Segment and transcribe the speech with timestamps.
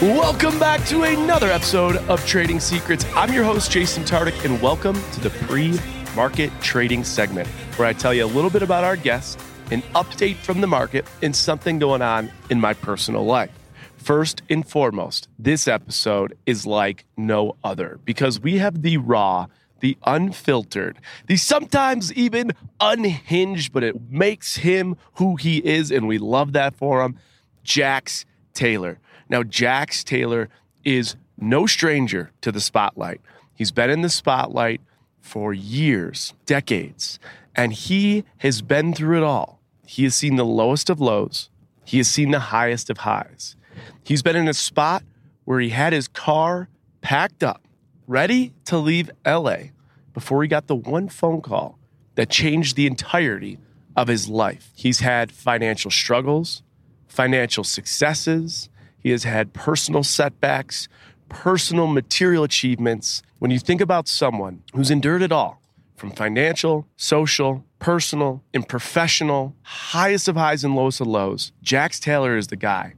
[0.00, 3.04] Welcome back to another episode of Trading Secrets.
[3.14, 5.78] I'm your host, Jason Tartick, and welcome to the pre
[6.16, 7.46] market trading segment
[7.76, 9.36] where I tell you a little bit about our guests,
[9.70, 13.50] an update from the market, and something going on in my personal life.
[13.98, 19.48] First and foremost, this episode is like no other because we have the raw,
[19.80, 26.16] the unfiltered, the sometimes even unhinged, but it makes him who he is, and we
[26.16, 27.18] love that for him,
[27.64, 28.98] Jax Taylor.
[29.30, 30.48] Now, Jax Taylor
[30.84, 33.20] is no stranger to the spotlight.
[33.54, 34.80] He's been in the spotlight
[35.20, 37.20] for years, decades,
[37.54, 39.60] and he has been through it all.
[39.86, 41.48] He has seen the lowest of lows,
[41.84, 43.56] he has seen the highest of highs.
[44.02, 45.02] He's been in a spot
[45.44, 46.68] where he had his car
[47.00, 47.62] packed up,
[48.06, 49.70] ready to leave LA
[50.12, 51.78] before he got the one phone call
[52.14, 53.58] that changed the entirety
[53.96, 54.70] of his life.
[54.74, 56.62] He's had financial struggles,
[57.08, 58.68] financial successes,
[59.00, 60.88] he has had personal setbacks,
[61.28, 63.22] personal material achievements.
[63.38, 65.60] When you think about someone who's endured it all
[65.96, 72.36] from financial, social, personal, and professional, highest of highs and lowest of lows, Jax Taylor
[72.36, 72.94] is the guy.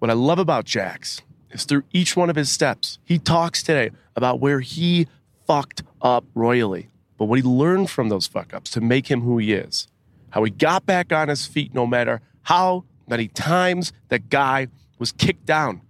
[0.00, 3.90] What I love about Jax is through each one of his steps, he talks today
[4.14, 5.06] about where he
[5.46, 9.38] fucked up royally, but what he learned from those fuck ups to make him who
[9.38, 9.86] he is.
[10.30, 15.12] How he got back on his feet no matter how many times that guy was
[15.12, 15.80] kicked down,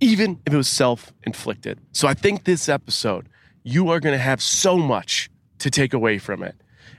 [0.00, 1.78] even if it was self inflicted.
[1.92, 3.28] So I think this episode,
[3.62, 6.56] you are going to have so much to take away from it.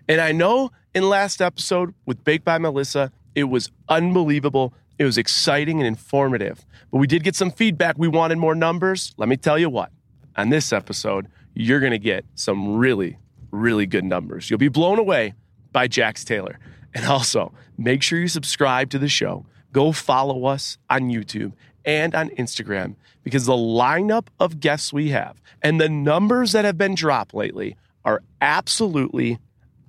[0.08, 4.74] And I know in last episode with Baked by Melissa, it was unbelievable.
[5.00, 6.66] It was exciting and informative.
[6.92, 7.98] But we did get some feedback.
[7.98, 9.14] We wanted more numbers.
[9.18, 9.92] Let me tell you what,
[10.36, 13.18] on this episode, you're going to get some really,
[13.52, 14.50] really good numbers.
[14.50, 15.34] You'll be blown away
[15.72, 16.60] by Jax Taylor.
[16.94, 21.52] And also, make sure you subscribe to the show go follow us on YouTube
[21.84, 26.78] and on Instagram because the lineup of guests we have and the numbers that have
[26.78, 27.76] been dropped lately
[28.06, 29.40] are absolutely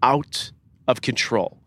[0.03, 0.51] out
[0.89, 1.59] of control.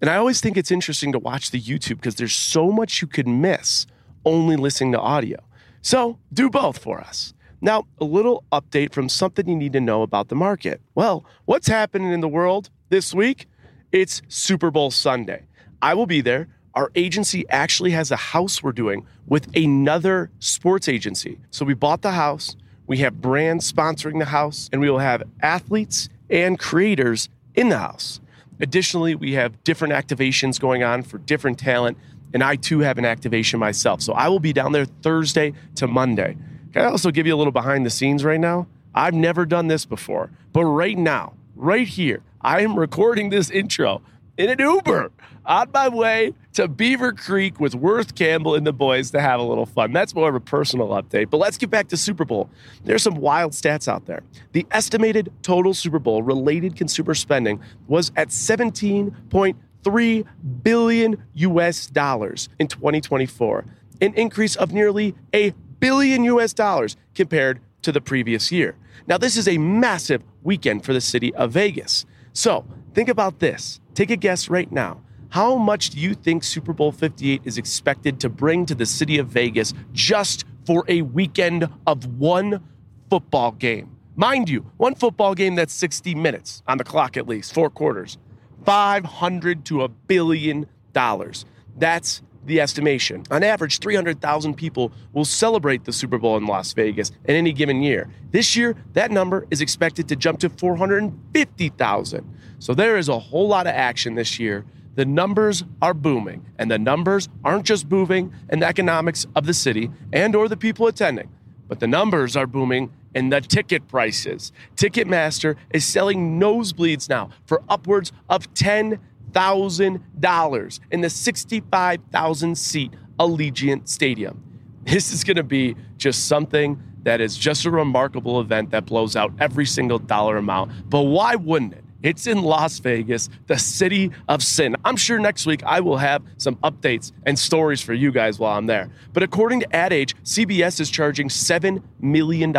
[0.00, 3.06] And I always think it's interesting to watch the YouTube because there's so much you
[3.08, 3.86] could miss
[4.24, 5.38] only listening to audio.
[5.82, 7.32] So do both for us.
[7.60, 10.80] Now, a little update from something you need to know about the market.
[10.94, 13.46] Well, what's happening in the world this week?
[13.92, 15.46] It's Super Bowl Sunday.
[15.80, 20.88] I will be there our agency actually has a house we're doing with another sports
[20.88, 21.40] agency.
[21.50, 22.54] So we bought the house,
[22.86, 27.78] we have brands sponsoring the house, and we will have athletes and creators in the
[27.78, 28.20] house.
[28.60, 31.96] Additionally, we have different activations going on for different talent,
[32.34, 34.02] and I too have an activation myself.
[34.02, 36.36] So I will be down there Thursday to Monday.
[36.72, 38.66] Can I also give you a little behind the scenes right now?
[38.94, 44.02] I've never done this before, but right now, right here, I am recording this intro
[44.36, 45.10] in an Uber
[45.46, 49.42] on my way to Beaver Creek with Worth Campbell and the boys to have a
[49.42, 49.92] little fun.
[49.92, 51.30] That's more of a personal update.
[51.30, 52.50] But let's get back to Super Bowl.
[52.84, 54.22] There's some wild stats out there.
[54.52, 60.24] The estimated total Super Bowl related consumer spending was at 17.3
[60.62, 63.64] billion US dollars in 2024,
[64.00, 68.74] an increase of nearly a billion US dollars compared to the previous year.
[69.06, 72.04] Now, this is a massive weekend for the city of Vegas.
[72.32, 72.64] So,
[72.94, 73.80] think about this.
[73.94, 75.00] Take a guess right now.
[75.30, 79.18] How much do you think Super Bowl 58 is expected to bring to the city
[79.18, 82.62] of Vegas just for a weekend of one
[83.10, 83.96] football game?
[84.14, 88.18] Mind you, one football game that's 60 minutes on the clock at least, four quarters.
[88.64, 91.44] 500 to a billion dollars.
[91.76, 93.24] That's the estimation.
[93.30, 97.82] On average, 300,000 people will celebrate the Super Bowl in Las Vegas in any given
[97.82, 98.08] year.
[98.30, 102.36] This year, that number is expected to jump to 450,000.
[102.58, 104.64] So there is a whole lot of action this year
[104.96, 109.54] the numbers are booming and the numbers aren't just booming in the economics of the
[109.54, 111.30] city and or the people attending
[111.68, 114.52] but the numbers are booming in the ticket prices.
[114.76, 124.42] Ticketmaster is selling nosebleeds now for upwards of $10000 in the 65000 seat allegiant stadium.
[124.84, 129.16] This is going to be just something that is just a remarkable event that blows
[129.16, 134.12] out every single dollar amount but why wouldn't it it's in Las Vegas, the city
[134.28, 134.76] of sin.
[134.84, 138.56] I'm sure next week I will have some updates and stories for you guys while
[138.56, 138.90] I'm there.
[139.12, 142.52] But according to Ad Age, CBS is charging $7 million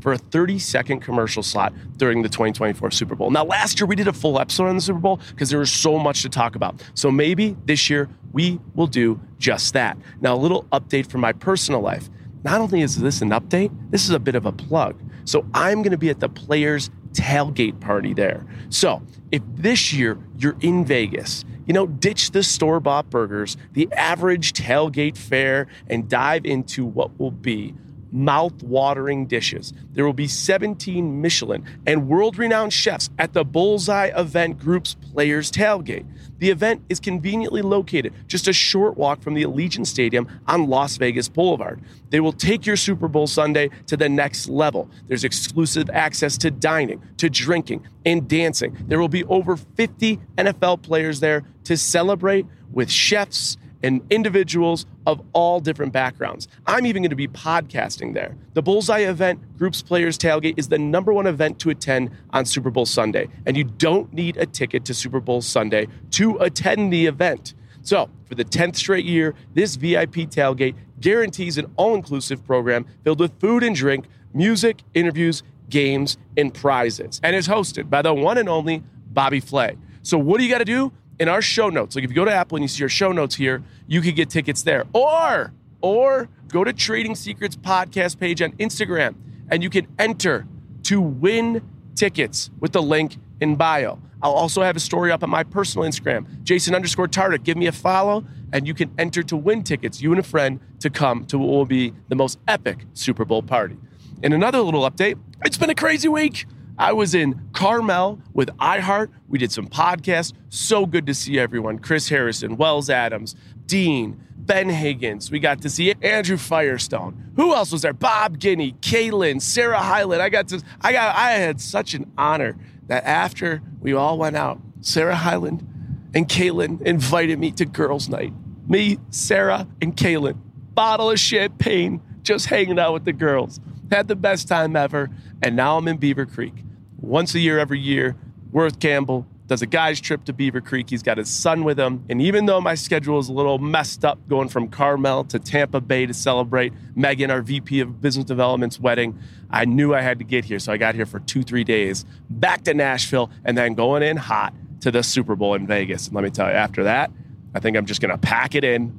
[0.00, 3.30] for a 30 second commercial slot during the 2024 Super Bowl.
[3.30, 5.70] Now, last year we did a full episode on the Super Bowl because there was
[5.70, 6.82] so much to talk about.
[6.94, 9.98] So maybe this year we will do just that.
[10.22, 12.08] Now, a little update from my personal life.
[12.44, 14.98] Not only is this an update, this is a bit of a plug.
[15.26, 18.44] So I'm going to be at the Players tailgate party there.
[18.68, 19.02] So
[19.32, 24.52] if this year you're in Vegas, you know, ditch the store bought burgers, the average
[24.52, 27.74] tailgate fare, and dive into what will be
[28.16, 29.72] mouth-watering dishes.
[29.92, 36.06] There will be 17 Michelin and world-renowned chefs at the Bullseye Event Group's Players Tailgate.
[36.38, 40.96] The event is conveniently located just a short walk from the Allegiant Stadium on Las
[40.96, 41.80] Vegas Boulevard.
[42.10, 44.90] They will take your Super Bowl Sunday to the next level.
[45.08, 48.76] There's exclusive access to dining, to drinking, and dancing.
[48.86, 55.22] There will be over 50 NFL players there to celebrate with chefs and individuals of
[55.32, 56.48] all different backgrounds.
[56.66, 58.36] I'm even going to be podcasting there.
[58.54, 62.70] The Bullseye event, Groups Players Tailgate, is the number one event to attend on Super
[62.70, 63.28] Bowl Sunday.
[63.44, 67.54] And you don't need a ticket to Super Bowl Sunday to attend the event.
[67.82, 73.20] So, for the 10th straight year, this VIP tailgate guarantees an all inclusive program filled
[73.20, 78.38] with food and drink, music, interviews, games, and prizes, and is hosted by the one
[78.38, 78.82] and only
[79.12, 79.76] Bobby Flay.
[80.02, 80.92] So, what do you got to do?
[81.18, 83.12] In our show notes, like if you go to Apple and you see our show
[83.12, 84.84] notes here, you could get tickets there.
[84.92, 89.14] Or, or go to Trading Secrets podcast page on Instagram
[89.50, 90.46] and you can enter
[90.84, 91.62] to win
[91.94, 93.98] tickets with the link in bio.
[94.22, 97.44] I'll also have a story up on my personal Instagram, Jason underscore Tartick.
[97.44, 100.60] Give me a follow and you can enter to win tickets, you and a friend,
[100.80, 103.76] to come to what will be the most epic Super Bowl party.
[104.22, 106.46] In another little update it's been a crazy week.
[106.78, 109.08] I was in Carmel with iHeart.
[109.28, 110.34] We did some podcasts.
[110.50, 111.78] So good to see everyone.
[111.78, 113.34] Chris Harrison, Wells Adams,
[113.64, 115.30] Dean, Ben Higgins.
[115.30, 117.32] We got to see Andrew Firestone.
[117.36, 117.94] Who else was there?
[117.94, 120.20] Bob Guiney, Kaylin, Sarah Hyland.
[120.20, 122.56] I got to I got I had such an honor
[122.88, 125.66] that after we all went out, Sarah Hyland
[126.14, 128.32] and Kaylin invited me to girls' night.
[128.68, 130.38] Me, Sarah, and Kaylin.
[130.74, 133.60] Bottle of champagne, just hanging out with the girls.
[133.90, 135.10] Had the best time ever.
[135.42, 136.65] And now I'm in Beaver Creek
[137.00, 138.16] once a year, every year.
[138.52, 140.90] Worth Campbell does a guy's trip to Beaver Creek.
[140.90, 142.04] He's got his son with him.
[142.08, 145.80] And even though my schedule is a little messed up going from Carmel to Tampa
[145.80, 149.18] Bay to celebrate Megan, our VP of Business Development's wedding,
[149.50, 150.58] I knew I had to get here.
[150.58, 154.16] So I got here for two, three days, back to Nashville, and then going in
[154.16, 156.06] hot to the Super Bowl in Vegas.
[156.06, 157.10] And let me tell you, after that,
[157.54, 158.98] I think I'm just going to pack it in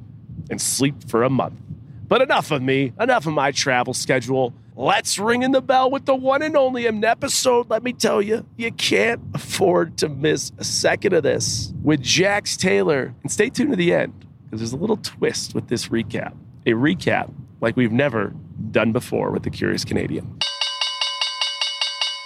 [0.50, 1.54] and sleep for a month.
[2.08, 4.54] But enough of me, enough of my travel schedule.
[4.80, 7.68] Let's ring in the bell with the one and only M episode.
[7.68, 12.56] Let me tell you, you can't afford to miss a second of this with Jax
[12.56, 13.12] Taylor.
[13.24, 16.32] And stay tuned to the end because there's a little twist with this recap.
[16.64, 18.32] A recap like we've never
[18.70, 20.38] done before with the Curious Canadian.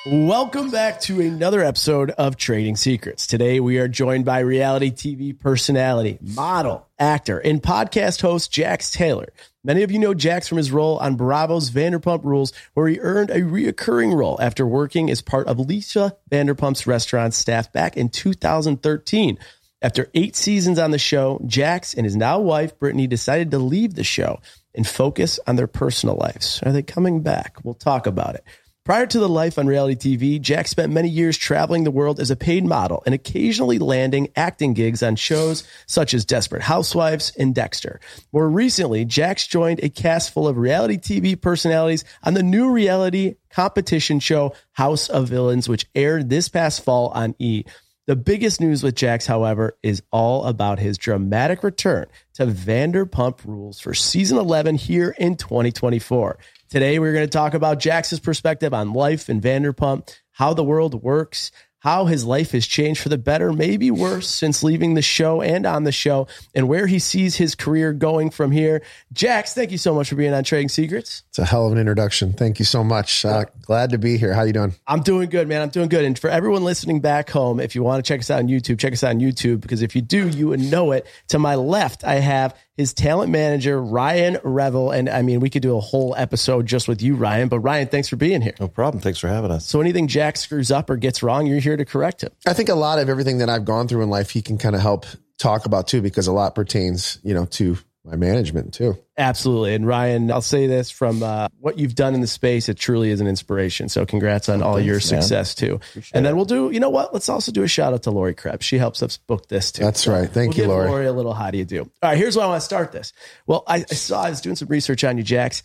[0.04, 3.24] Welcome back to another episode of Trading Secrets.
[3.24, 9.32] Today we are joined by reality TV personality, model, actor, and podcast host Jax Taylor.
[9.62, 13.30] Many of you know Jax from his role on Bravo's Vanderpump Rules, where he earned
[13.30, 19.38] a reoccurring role after working as part of Lisa Vanderpump's restaurant staff back in 2013.
[19.82, 23.94] After eight seasons on the show, Jax and his now wife, Brittany, decided to leave
[23.94, 24.40] the show
[24.74, 26.60] and focus on their personal lives.
[26.64, 27.58] Are they coming back?
[27.62, 28.44] We'll talk about it.
[28.84, 32.32] Prior to the life on reality TV, Jax spent many years traveling the world as
[32.32, 37.54] a paid model and occasionally landing acting gigs on shows such as Desperate Housewives and
[37.54, 38.00] Dexter.
[38.32, 43.36] More recently, Jax joined a cast full of reality TV personalities on the new reality
[43.50, 47.62] competition show House of Villains, which aired this past fall on E!
[48.08, 53.78] The biggest news with Jax, however, is all about his dramatic return to Vanderpump Rules
[53.78, 56.36] for season 11 here in 2024.
[56.72, 61.02] Today, we're going to talk about Jax's perspective on life in Vanderpump, how the world
[61.02, 61.50] works,
[61.82, 65.66] how his life has changed for the better, maybe worse, since leaving the show and
[65.66, 68.82] on the show, and where he sees his career going from here.
[69.12, 71.24] Jax, thank you so much for being on Trading Secrets.
[71.30, 72.34] It's a hell of an introduction.
[72.34, 73.24] Thank you so much.
[73.24, 74.32] Uh, glad to be here.
[74.32, 74.74] How you doing?
[74.86, 75.60] I'm doing good, man.
[75.60, 76.04] I'm doing good.
[76.04, 78.78] And for everyone listening back home, if you want to check us out on YouTube,
[78.78, 81.04] check us out on YouTube because if you do, you would know it.
[81.28, 84.90] To my left, I have his talent manager, Ryan Revel.
[84.92, 87.48] And I mean, we could do a whole episode just with you, Ryan.
[87.48, 88.54] But Ryan, thanks for being here.
[88.58, 89.02] No problem.
[89.02, 89.66] Thanks for having us.
[89.66, 92.30] So anything Jax screws up or gets wrong, you're here to correct him.
[92.46, 94.74] I think a lot of everything that I've gone through in life, he can kind
[94.74, 95.06] of help
[95.38, 98.98] talk about too, because a lot pertains, you know, to my management too.
[99.16, 99.74] Absolutely.
[99.74, 103.10] And Ryan, I'll say this from uh, what you've done in the space, it truly
[103.10, 103.88] is an inspiration.
[103.88, 105.68] So congrats on oh, all thanks, your success man.
[105.68, 105.74] too.
[105.76, 107.12] Appreciate and then we'll do, you know what?
[107.12, 108.66] Let's also do a shout out to Lori Krebs.
[108.66, 109.84] She helps us book this too.
[109.84, 110.28] That's so right.
[110.28, 110.88] Thank we'll you, Lori.
[110.88, 111.82] Lori a little how do you do?
[111.82, 113.12] All right, here's why I want to start this.
[113.46, 115.62] Well, I, I saw, I was doing some research on you, Jax.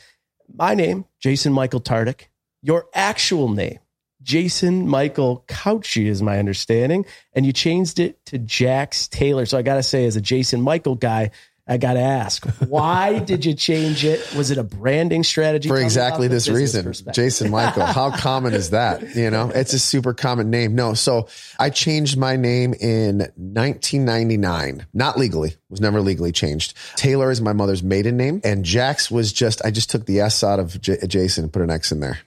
[0.54, 2.28] My name, Jason Michael Tartick.
[2.62, 3.80] Your actual name,
[4.28, 7.06] Jason Michael Cauchi is my understanding.
[7.32, 9.46] And you changed it to Jax Taylor.
[9.46, 11.32] So I got to say, as a Jason Michael guy,
[11.66, 14.20] I got to ask, why did you change it?
[14.36, 15.70] Was it a branding strategy?
[15.70, 17.86] For exactly this reason, Jason Michael.
[17.86, 19.16] How common is that?
[19.16, 20.76] You know, it's a super common name.
[20.76, 26.74] No, so I changed my name in 1999, not legally, was never legally changed.
[26.98, 30.44] Taylor is my mother's maiden name, and Jax was just, I just took the S
[30.44, 32.20] out of J- Jason and put an X in there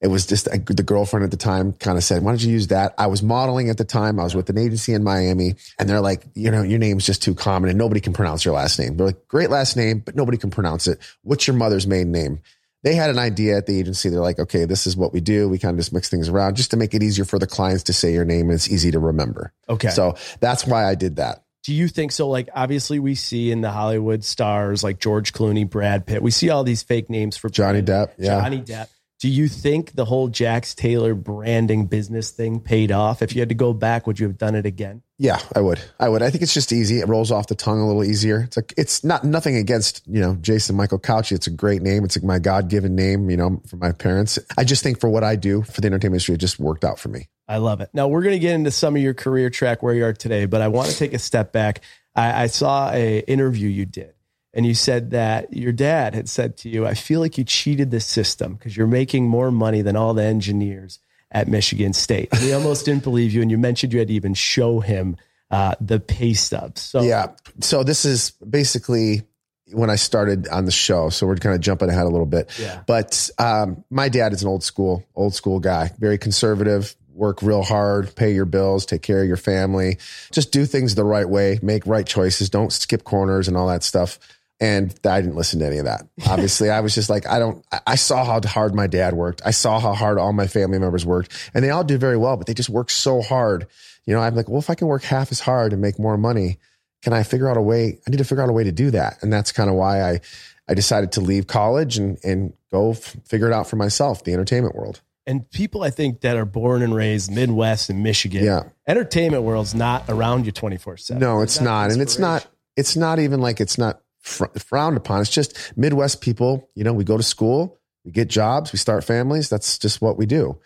[0.00, 2.50] it was just a, the girlfriend at the time kind of said, why don't you
[2.52, 2.94] use that?
[2.98, 4.20] I was modeling at the time.
[4.20, 7.22] I was with an agency in Miami and they're like, you know, your name's just
[7.22, 8.96] too common and nobody can pronounce your last name.
[8.96, 10.98] They're like, great last name, but nobody can pronounce it.
[11.22, 12.40] What's your mother's maiden name?
[12.82, 14.10] They had an idea at the agency.
[14.10, 15.48] They're like, okay, this is what we do.
[15.48, 17.84] We kind of just mix things around just to make it easier for the clients
[17.84, 19.52] to say your name and it's easy to remember.
[19.68, 19.88] Okay.
[19.88, 21.42] So that's why I did that.
[21.64, 22.28] Do you think so?
[22.28, 26.48] Like, obviously, we see in the Hollywood stars like George Clooney, Brad Pitt, we see
[26.48, 28.12] all these fake names for Johnny Depp.
[28.18, 28.40] Yeah.
[28.40, 28.86] Johnny Depp
[29.18, 33.22] do you think the whole Jax Taylor branding business thing paid off?
[33.22, 35.02] If you had to go back, would you have done it again?
[35.18, 35.80] Yeah, I would.
[35.98, 36.22] I would.
[36.22, 37.00] I think it's just easy.
[37.00, 38.42] It rolls off the tongue a little easier.
[38.42, 41.32] It's like it's not nothing against you know Jason Michael Cauchi.
[41.32, 42.04] It's a great name.
[42.04, 43.30] It's like my God given name.
[43.30, 44.38] You know, for my parents.
[44.58, 46.98] I just think for what I do for the entertainment industry, it just worked out
[46.98, 47.28] for me.
[47.48, 47.88] I love it.
[47.94, 50.44] Now we're going to get into some of your career track where you are today,
[50.44, 51.80] but I want to take a step back.
[52.14, 54.15] I, I saw a interview you did
[54.56, 57.90] and you said that your dad had said to you, I feel like you cheated
[57.90, 60.98] the system because you're making more money than all the engineers
[61.30, 62.30] at Michigan State.
[62.32, 63.42] And he almost didn't believe you.
[63.42, 65.18] And you mentioned you had to even show him
[65.50, 66.80] uh, the pay stubs.
[66.80, 67.32] So, yeah.
[67.60, 69.24] So, this is basically
[69.72, 71.10] when I started on the show.
[71.10, 72.50] So, we're kind of jumping ahead a little bit.
[72.58, 72.82] Yeah.
[72.86, 77.62] But um, my dad is an old school, old school guy, very conservative, work real
[77.62, 79.98] hard, pay your bills, take care of your family,
[80.32, 83.82] just do things the right way, make right choices, don't skip corners and all that
[83.82, 84.18] stuff.
[84.58, 86.06] And I didn't listen to any of that.
[86.26, 89.42] Obviously, I was just like, I don't, I saw how hard my dad worked.
[89.44, 92.38] I saw how hard all my family members worked and they all do very well,
[92.38, 93.66] but they just work so hard.
[94.06, 96.16] You know, I'm like, well, if I can work half as hard and make more
[96.16, 96.58] money,
[97.02, 97.98] can I figure out a way?
[98.06, 99.22] I need to figure out a way to do that.
[99.22, 100.20] And that's kind of why I,
[100.68, 104.32] I decided to leave college and, and go f- figure it out for myself, the
[104.32, 105.02] entertainment world.
[105.26, 108.62] And people, I think, that are born and raised Midwest and Michigan, yeah.
[108.86, 111.20] entertainment world's not around you 24 7.
[111.20, 111.82] No, it's, it's not.
[111.82, 112.46] not and it's not,
[112.76, 115.20] it's not even like it's not fr- frowned upon.
[115.20, 119.04] It's just Midwest people, you know, we go to school, we get jobs, we start
[119.04, 119.48] families.
[119.48, 120.58] That's just what we do.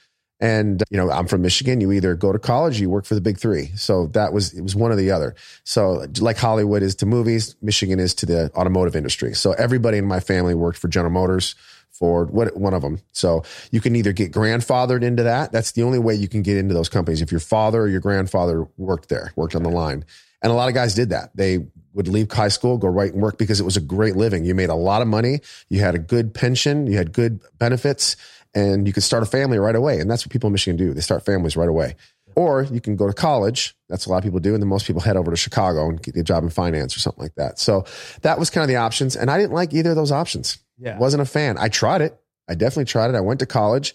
[0.42, 1.82] And, you know, I'm from Michigan.
[1.82, 3.66] You either go to college you work for the big three.
[3.76, 5.34] So that was, it was one or the other.
[5.64, 9.34] So like Hollywood is to movies, Michigan is to the automotive industry.
[9.34, 11.56] So everybody in my family worked for General Motors,
[11.90, 13.00] Ford, what, one of them.
[13.12, 15.52] So you can either get grandfathered into that.
[15.52, 17.20] That's the only way you can get into those companies.
[17.20, 20.06] If your father or your grandfather worked there, worked on the line.
[20.42, 21.36] And a lot of guys did that.
[21.36, 24.44] They would leave high school, go right and work because it was a great living.
[24.44, 25.40] You made a lot of money.
[25.68, 26.86] You had a good pension.
[26.86, 28.16] You had good benefits
[28.54, 30.00] and you could start a family right away.
[30.00, 30.94] And that's what people in Michigan do.
[30.94, 31.96] They start families right away.
[32.36, 33.76] Or you can go to college.
[33.88, 34.54] That's a lot of people do.
[34.54, 37.00] And then most people head over to Chicago and get a job in finance or
[37.00, 37.58] something like that.
[37.58, 37.84] So
[38.22, 39.16] that was kind of the options.
[39.16, 40.58] And I didn't like either of those options.
[40.78, 40.96] Yeah.
[40.98, 41.58] Wasn't a fan.
[41.58, 42.18] I tried it.
[42.48, 43.16] I definitely tried it.
[43.16, 43.94] I went to college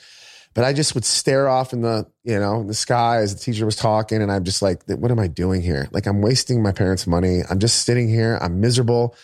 [0.56, 3.42] but I just would stare off in the, you know, in the sky as the
[3.42, 4.22] teacher was talking.
[4.22, 5.90] And I'm just like, what am I doing here?
[5.92, 7.42] Like I'm wasting my parents' money.
[7.48, 8.40] I'm just sitting here.
[8.42, 9.16] I'm miserable.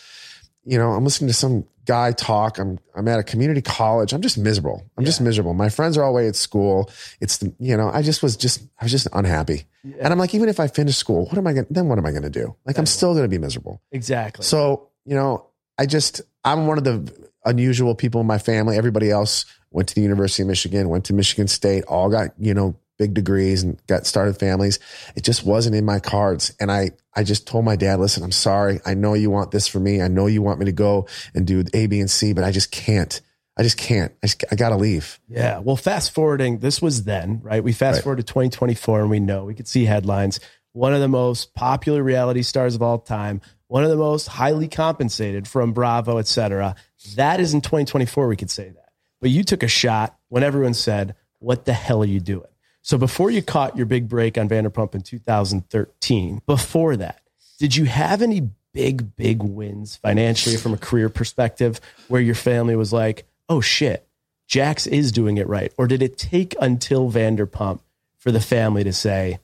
[0.64, 2.58] You know, I'm listening to some guy talk.
[2.58, 4.12] I'm, I'm at a community college.
[4.12, 4.84] I'm just miserable.
[4.96, 5.06] I'm yeah.
[5.06, 5.54] just miserable.
[5.54, 6.90] My friends are all away at school.
[7.20, 9.64] It's the, you know, I just was just, I was just unhappy.
[9.82, 9.96] Yeah.
[10.02, 11.98] And I'm like, even if I finish school, what am I going to, then what
[11.98, 12.54] am I going to do?
[12.66, 13.80] Like, I'm still going to be miserable.
[13.90, 14.44] Exactly.
[14.44, 15.46] So, you know,
[15.78, 18.76] I just, I'm one of the unusual people in my family.
[18.76, 22.54] Everybody else went to the University of Michigan, went to Michigan State, all got, you
[22.54, 24.78] know, big degrees and got started families.
[25.16, 26.54] It just wasn't in my cards.
[26.60, 28.80] And I, I just told my dad, listen, I'm sorry.
[28.86, 30.00] I know you want this for me.
[30.00, 32.52] I know you want me to go and do A, B, and C, but I
[32.52, 33.20] just can't.
[33.56, 34.12] I just can't.
[34.22, 35.20] I, just, I got to leave.
[35.28, 35.58] Yeah.
[35.58, 37.62] Well, fast forwarding, this was then, right?
[37.62, 38.04] We fast right.
[38.04, 40.40] forward to 2024 and we know we could see headlines.
[40.72, 44.68] One of the most popular reality stars of all time, one of the most highly
[44.68, 46.76] compensated from Bravo, et cetera.
[47.16, 48.28] That is in 2024.
[48.28, 48.90] We could say that.
[49.20, 52.46] But you took a shot when everyone said, What the hell are you doing?
[52.82, 57.20] So before you caught your big break on Vanderpump in 2013, before that,
[57.58, 62.74] did you have any big, big wins financially from a career perspective where your family
[62.74, 64.06] was like, oh shit,
[64.48, 65.72] Jax is doing it right?
[65.78, 67.80] Or did it take until Vanderpump
[68.18, 69.38] for the family to say,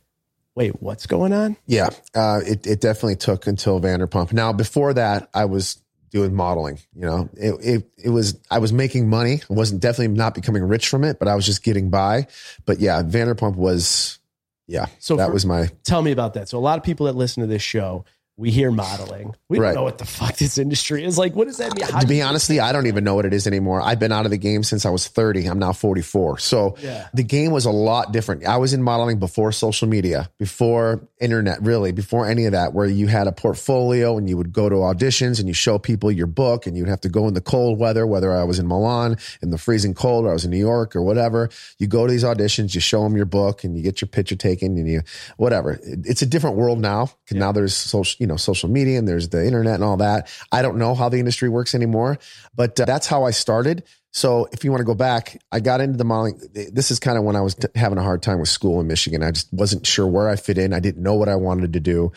[0.55, 1.57] wait, what's going on?
[1.67, 4.33] Yeah, uh, it, it definitely took until Vanderpump.
[4.33, 6.79] Now, before that, I was doing modeling.
[6.95, 9.43] You know, it, it, it was, I was making money.
[9.51, 12.27] I wasn't definitely not becoming rich from it, but I was just getting by.
[12.67, 14.19] But yeah, Vanderpump was,
[14.67, 15.71] yeah, so that for, was my.
[15.85, 16.49] Tell me about that.
[16.49, 18.05] So a lot of people that listen to this show,
[18.39, 19.35] we hear modeling.
[19.49, 21.19] We don't know what the fuck this industry is.
[21.19, 21.85] Like, what does that mean?
[21.87, 23.83] How to be honestly, I don't even know what it is anymore.
[23.83, 25.47] I've been out of the game since I was 30.
[25.47, 26.39] I'm now 44.
[26.39, 27.09] So yeah.
[27.13, 28.47] the game was a lot different.
[28.47, 32.87] I was in modeling before social media, before internet really before any of that where
[32.87, 36.27] you had a portfolio and you would go to auditions and you show people your
[36.27, 39.17] book and you'd have to go in the cold weather whether i was in milan
[39.43, 42.13] in the freezing cold or i was in new york or whatever you go to
[42.13, 45.01] these auditions you show them your book and you get your picture taken and you
[45.37, 47.39] whatever it's a different world now yeah.
[47.39, 50.63] now there's social you know social media and there's the internet and all that i
[50.63, 52.19] don't know how the industry works anymore
[52.55, 55.81] but uh, that's how i started so if you want to go back, I got
[55.81, 56.41] into the modeling.
[56.53, 58.87] This is kind of when I was t- having a hard time with school in
[58.87, 59.23] Michigan.
[59.23, 60.73] I just wasn't sure where I fit in.
[60.73, 62.13] I didn't know what I wanted to do.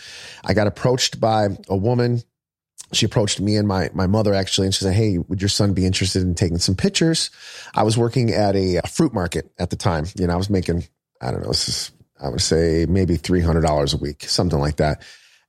[0.46, 2.24] I got approached by a woman.
[2.94, 5.74] She approached me and my, my mother actually, and she said, Hey, would your son
[5.74, 7.30] be interested in taking some pictures?
[7.76, 10.06] I was working at a, a fruit market at the time.
[10.16, 10.86] You know, I was making,
[11.22, 11.92] I don't know, this is,
[12.22, 15.04] I would say maybe $300 a week, something like that.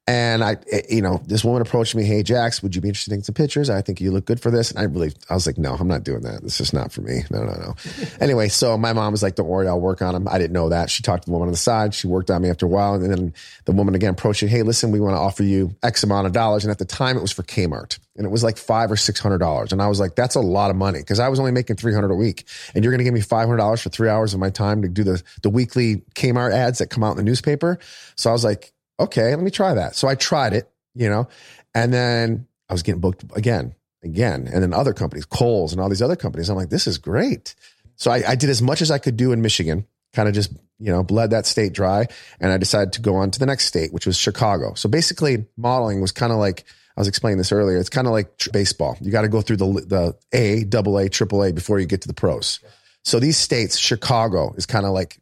[0.08, 3.14] And I, eh, you know, this woman approached me, Hey, Jax, would you be interested
[3.14, 3.70] in some pictures?
[3.70, 4.70] I think you look good for this.
[4.70, 6.42] And I really, I was like, no, I'm not doing that.
[6.42, 7.22] This is not for me.
[7.30, 7.74] No, no, no.
[8.20, 10.26] anyway, so my mom was like, don't worry, I'll work on them.
[10.26, 10.90] I didn't know that.
[10.90, 11.94] She talked to the woman on the side.
[11.94, 12.94] She worked on me after a while.
[12.94, 16.02] And then the woman again approached me, Hey, listen, we want to offer you X
[16.02, 16.64] amount of dollars.
[16.64, 19.20] And at the time it was for Kmart and it was like five or six
[19.20, 19.72] hundred dollars.
[19.72, 22.10] And I was like, that's a lot of money because I was only making 300
[22.10, 22.44] a week.
[22.74, 25.04] And you're going to give me $500 for three hours of my time to do
[25.04, 27.78] the, the weekly Kmart ads that come out in the newspaper.
[28.16, 29.94] So I was like, okay, let me try that.
[29.96, 31.28] So I tried it you know?
[31.74, 35.88] And then I was getting booked again, again, and then other companies, Kohl's and all
[35.88, 36.48] these other companies.
[36.48, 37.54] I'm like, this is great.
[37.96, 40.52] So I, I did as much as I could do in Michigan, kind of just,
[40.78, 42.06] you know, bled that state dry.
[42.40, 44.74] And I decided to go on to the next state, which was Chicago.
[44.74, 46.64] So basically, modeling was kind of like,
[46.96, 47.78] I was explaining this earlier.
[47.78, 48.98] It's kind of like tr- baseball.
[49.00, 52.02] You got to go through the the A, double A, triple A before you get
[52.02, 52.60] to the pros.
[53.02, 55.18] So these states, Chicago is kind of like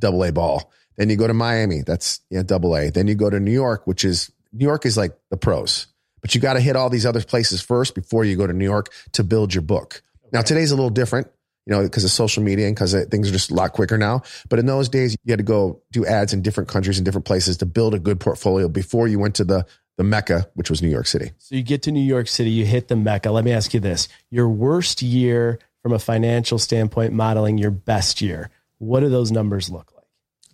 [0.00, 0.72] double A ball.
[0.96, 2.90] Then you go to Miami, that's yeah, double A.
[2.90, 5.86] Then you go to New York, which is New York is like the pros,
[6.20, 8.64] but you got to hit all these other places first before you go to New
[8.64, 10.02] York to build your book.
[10.24, 10.30] Okay.
[10.32, 11.28] Now, today's a little different,
[11.66, 13.96] you know, because of social media and because uh, things are just a lot quicker
[13.96, 14.22] now.
[14.48, 17.24] But in those days, you had to go do ads in different countries and different
[17.24, 19.66] places to build a good portfolio before you went to the
[19.98, 21.32] the Mecca, which was New York City.
[21.36, 23.30] So you get to New York City, you hit the Mecca.
[23.30, 28.20] Let me ask you this: your worst year from a financial standpoint, modeling your best
[28.20, 28.50] year.
[28.78, 29.91] What do those numbers look like?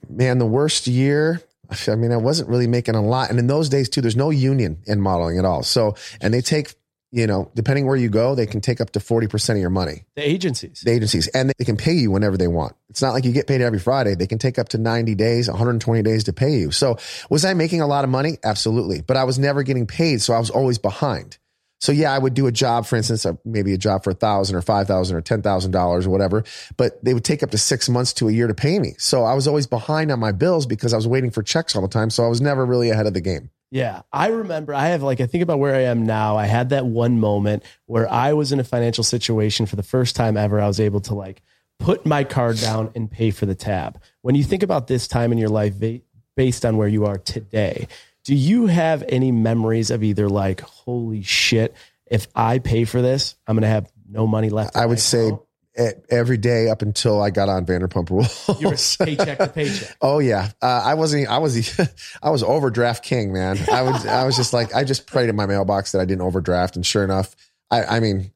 [0.08, 1.42] Man, the worst year
[1.87, 3.30] I mean, I wasn't really making a lot.
[3.30, 5.62] And in those days too, there's no union in modeling at all.
[5.62, 6.74] So, and they take,
[7.11, 10.04] you know, depending where you go, they can take up to 40% of your money.
[10.16, 10.80] The agencies.
[10.80, 11.28] The agencies.
[11.28, 12.74] And they can pay you whenever they want.
[12.88, 14.14] It's not like you get paid every Friday.
[14.14, 16.70] They can take up to 90 days, 120 days to pay you.
[16.70, 16.96] So
[17.28, 18.38] was I making a lot of money?
[18.42, 19.02] Absolutely.
[19.02, 20.22] But I was never getting paid.
[20.22, 21.38] So I was always behind.
[21.80, 24.56] So yeah, I would do a job, for instance, maybe a job for a thousand
[24.56, 26.44] or five thousand or ten thousand dollars or whatever,
[26.76, 28.94] but they would take up to six months to a year to pay me.
[28.98, 31.82] So I was always behind on my bills because I was waiting for checks all
[31.82, 32.10] the time.
[32.10, 33.50] So I was never really ahead of the game.
[33.70, 34.74] Yeah, I remember.
[34.74, 36.36] I have like I think about where I am now.
[36.36, 40.16] I had that one moment where I was in a financial situation for the first
[40.16, 40.60] time ever.
[40.60, 41.42] I was able to like
[41.78, 44.00] put my card down and pay for the tab.
[44.22, 45.74] When you think about this time in your life
[46.34, 47.88] based on where you are today,
[48.28, 51.74] do you have any memories of either like, holy shit,
[52.10, 54.76] if I pay for this, I'm going to have no money left?
[54.76, 55.32] I would say
[56.10, 58.60] every day up until I got on Vanderpump Rules.
[58.60, 59.96] You were paycheck to paycheck.
[60.02, 61.26] oh yeah, uh, I wasn't.
[61.28, 61.80] I was.
[62.22, 63.56] I was overdraft king, man.
[63.72, 63.94] I would.
[64.06, 64.74] I was just like.
[64.74, 67.34] I just prayed in my mailbox that I didn't overdraft, and sure enough,
[67.70, 67.84] I.
[67.84, 68.30] I mean,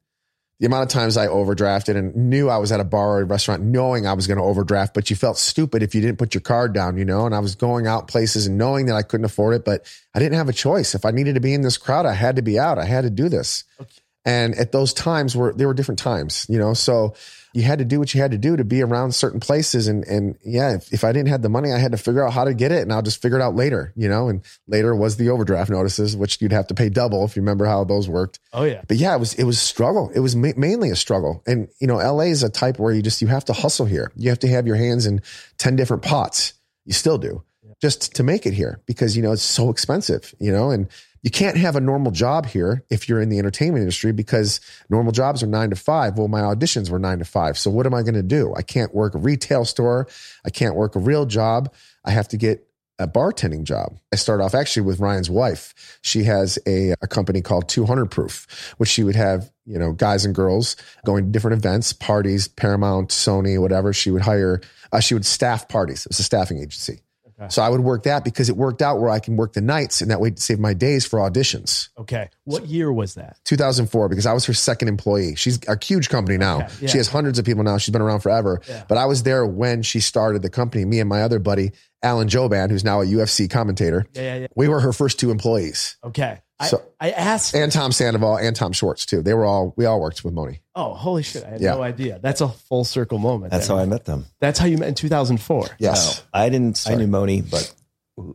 [0.59, 3.25] the amount of times I overdrafted and knew I was at a bar or a
[3.25, 6.33] restaurant knowing I was going to overdraft, but you felt stupid if you didn't put
[6.33, 9.01] your card down, you know, and I was going out places and knowing that I
[9.01, 10.95] couldn't afford it, but I didn't have a choice.
[10.95, 12.77] If I needed to be in this crowd, I had to be out.
[12.77, 13.63] I had to do this.
[13.81, 14.02] Okay.
[14.25, 17.13] And at those times were, there were different times, you know, so
[17.53, 19.87] you had to do what you had to do to be around certain places.
[19.87, 22.31] And, and yeah, if, if I didn't have the money, I had to figure out
[22.31, 24.95] how to get it and I'll just figure it out later, you know, and later
[24.95, 28.07] was the overdraft notices, which you'd have to pay double if you remember how those
[28.07, 28.39] worked.
[28.53, 28.81] Oh yeah.
[28.87, 30.09] But yeah, it was, it was struggle.
[30.15, 31.43] It was ma- mainly a struggle.
[31.45, 34.11] And, you know, LA is a type where you just, you have to hustle here.
[34.15, 35.21] You have to have your hands in
[35.57, 36.53] 10 different pots.
[36.85, 37.43] You still do
[37.81, 40.87] just to make it here because, you know, it's so expensive, you know, and,
[41.23, 44.59] you can't have a normal job here if you're in the entertainment industry because
[44.89, 46.17] normal jobs are nine to five.
[46.17, 47.57] Well, my auditions were nine to five.
[47.57, 48.53] So what am I going to do?
[48.55, 50.07] I can't work a retail store.
[50.45, 51.73] I can't work a real job.
[52.03, 52.67] I have to get
[52.99, 53.97] a bartending job.
[54.11, 55.97] I start off actually with Ryan's wife.
[56.01, 60.25] She has a, a company called 200 Proof, which she would have, you know, guys
[60.25, 63.93] and girls going to different events, parties, Paramount, Sony, whatever.
[63.93, 66.05] She would hire, uh, she would staff parties.
[66.05, 67.01] It was a staffing agency.
[67.43, 67.49] Okay.
[67.49, 70.01] So I would work that because it worked out where I can work the nights
[70.01, 71.89] and that way to save my days for auditions.
[71.97, 72.29] Okay.
[72.45, 73.39] What year was that?
[73.45, 75.35] 2004 because I was her second employee.
[75.35, 76.57] She's a huge company now.
[76.57, 76.67] Okay.
[76.81, 76.87] Yeah.
[76.89, 77.77] She has hundreds of people now.
[77.77, 78.61] She's been around forever.
[78.67, 78.83] Yeah.
[78.87, 80.85] But I was there when she started the company.
[80.85, 84.05] Me and my other buddy, Alan Jouban, who's now a UFC commentator.
[84.13, 84.47] Yeah, yeah, yeah.
[84.55, 85.97] We were her first two employees.
[86.03, 86.41] Okay.
[86.63, 89.21] So, I, I asked and Tom Sandoval and Tom Schwartz too.
[89.21, 90.61] They were all we all worked with Moni.
[90.75, 91.43] Oh, holy shit!
[91.43, 91.75] I had yeah.
[91.75, 92.19] no idea.
[92.21, 93.51] That's a full circle moment.
[93.51, 93.77] That's there.
[93.77, 94.25] how I met them.
[94.39, 95.67] That's how you met in 2004.
[95.79, 96.77] Yes, no, I didn't.
[96.77, 96.95] Sorry.
[96.95, 97.73] I knew Moni, but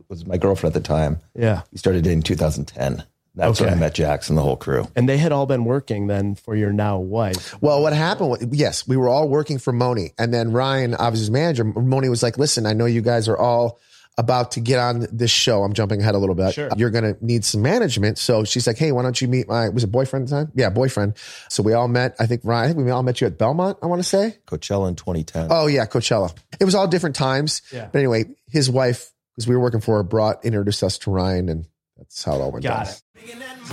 [0.09, 1.19] was my girlfriend at the time.
[1.35, 1.61] Yeah.
[1.71, 3.03] We started dating in 2010.
[3.35, 3.79] That's when I Okay.
[3.79, 4.87] met Jackson, the whole crew.
[4.95, 7.55] And they had all been working then for your now wife.
[7.61, 8.29] Well, what happened?
[8.31, 12.09] was- Yes, we were all working for Moni, and then Ryan, obviously his manager, Moni
[12.09, 13.79] was like, "Listen, I know you guys are all
[14.19, 15.63] about to get on this show.
[15.63, 16.53] I'm jumping ahead a little bit.
[16.53, 16.69] Sure.
[16.75, 19.69] You're going to need some management." So she's like, "Hey, why don't you meet my
[19.69, 20.51] was it boyfriend at the time?
[20.55, 21.15] Yeah, boyfriend."
[21.49, 22.15] So we all met.
[22.19, 22.69] I think Ryan.
[22.69, 23.77] I think we all met you at Belmont.
[23.81, 24.37] I want to say.
[24.45, 25.47] Coachella in 2010.
[25.49, 26.35] Oh yeah, Coachella.
[26.59, 27.61] It was all different times.
[27.71, 27.87] Yeah.
[27.91, 31.49] But anyway, his wife, because we were working for her, brought introduced us to Ryan,
[31.49, 31.65] and
[31.97, 32.93] that's how it all went Got down.
[32.93, 33.01] it.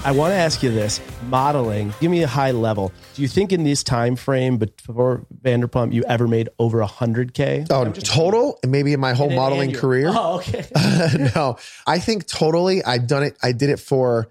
[0.04, 1.92] I want to ask you this modeling.
[2.00, 2.92] Give me a high level.
[3.14, 7.66] Do you think in this time frame before Vanderpump you ever made over 100K?
[7.70, 10.08] Oh, total, and maybe in my whole And- modeling and your- career.
[10.14, 10.66] Oh, okay.
[11.34, 11.56] no,
[11.86, 12.84] I think totally.
[12.84, 13.36] I've done it.
[13.42, 14.28] I did it for,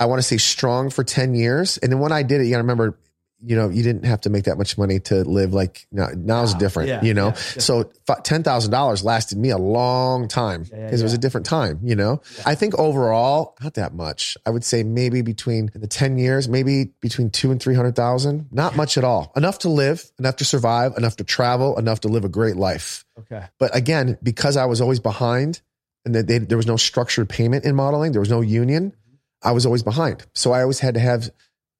[0.00, 1.78] I want to say strong for 10 years.
[1.78, 2.98] And then when I did it, you got to remember,
[3.44, 6.42] you know, you didn't have to make that much money to live like now, now
[6.42, 7.26] it's different, Yeah, you know?
[7.26, 11.94] yeah, so $10,000 lasted me a long time because it was a different time, you
[11.94, 12.22] know?
[12.46, 14.36] I think overall, not that much.
[14.46, 18.96] I would say maybe between the 10 years, maybe between two and 300,000, not much
[18.96, 19.32] at all.
[19.36, 23.04] Enough to live, enough to survive, enough to travel, enough to live a great life.
[23.18, 23.44] Okay.
[23.58, 25.60] But again, because I was always behind
[26.04, 29.48] and that they, there was no structured payment in modeling, there was no union, mm-hmm.
[29.48, 30.24] I was always behind.
[30.34, 31.30] So I always had to have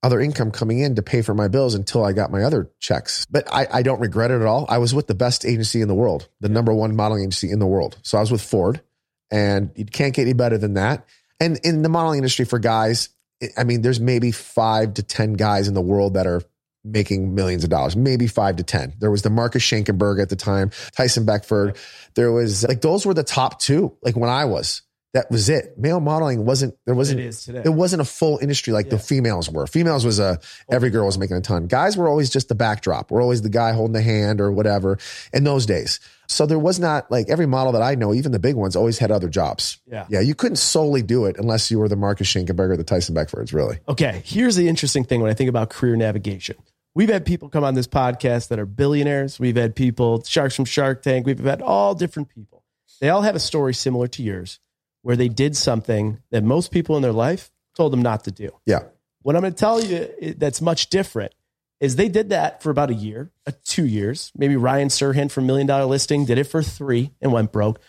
[0.05, 3.27] other income coming in to pay for my bills until I got my other checks.
[3.31, 4.67] But I, I don't regret it at all.
[4.69, 7.59] I was with the best agency in the world, the number one modeling agency in
[7.59, 7.99] the world.
[8.03, 8.83] So I was with Ford,
[9.31, 11.07] and you can't get any better than that.
[11.41, 13.09] And in the modeling industry for guys,
[13.57, 16.43] I mean, there's maybe five to 10 guys in the world that are
[16.85, 18.95] making millions of dollars, maybe five to 10.
[18.99, 21.79] There was the Marcus Schenkenberg at the time, Tyson Beckford.
[22.15, 24.83] There was like, those were the top two, like when I was.
[25.15, 25.79] That was it.
[25.79, 27.63] Male modeling wasn't, there wasn't, It is today.
[27.65, 29.65] it wasn't a full industry like the females were.
[29.69, 31.69] Females was a every girl was making a ton.
[31.69, 33.13] Guys were always just the backdrop.
[33.13, 34.99] We're always the guy holding the hand or whatever
[35.33, 36.01] in those days.
[36.27, 38.99] So there was not like every model that I know, even the big ones, always
[38.99, 39.79] had other jobs.
[39.87, 40.05] Yeah.
[40.09, 40.19] Yeah.
[40.21, 43.53] You couldn't solely do it unless you were the Marcus Schenkenberg or the Tyson Beckfords,
[43.55, 43.79] really.
[43.89, 46.57] Okay, here's the interesting thing when I think about career navigation.
[46.97, 49.39] We've had people come on this podcast that are billionaires.
[49.39, 51.25] We've had people, sharks from Shark Tank.
[51.27, 52.65] We've had all different people.
[53.01, 54.59] They all have a story similar to yours
[55.05, 58.49] where they did something that most people in their life told them not to do.
[58.65, 58.85] Yeah.
[59.21, 61.35] What I'm going to tell you that's much different
[61.79, 64.33] is they did that for about a year, uh, two years.
[64.35, 67.81] Maybe Ryan Serhant from Million Dollar Listing did it for three and went broke.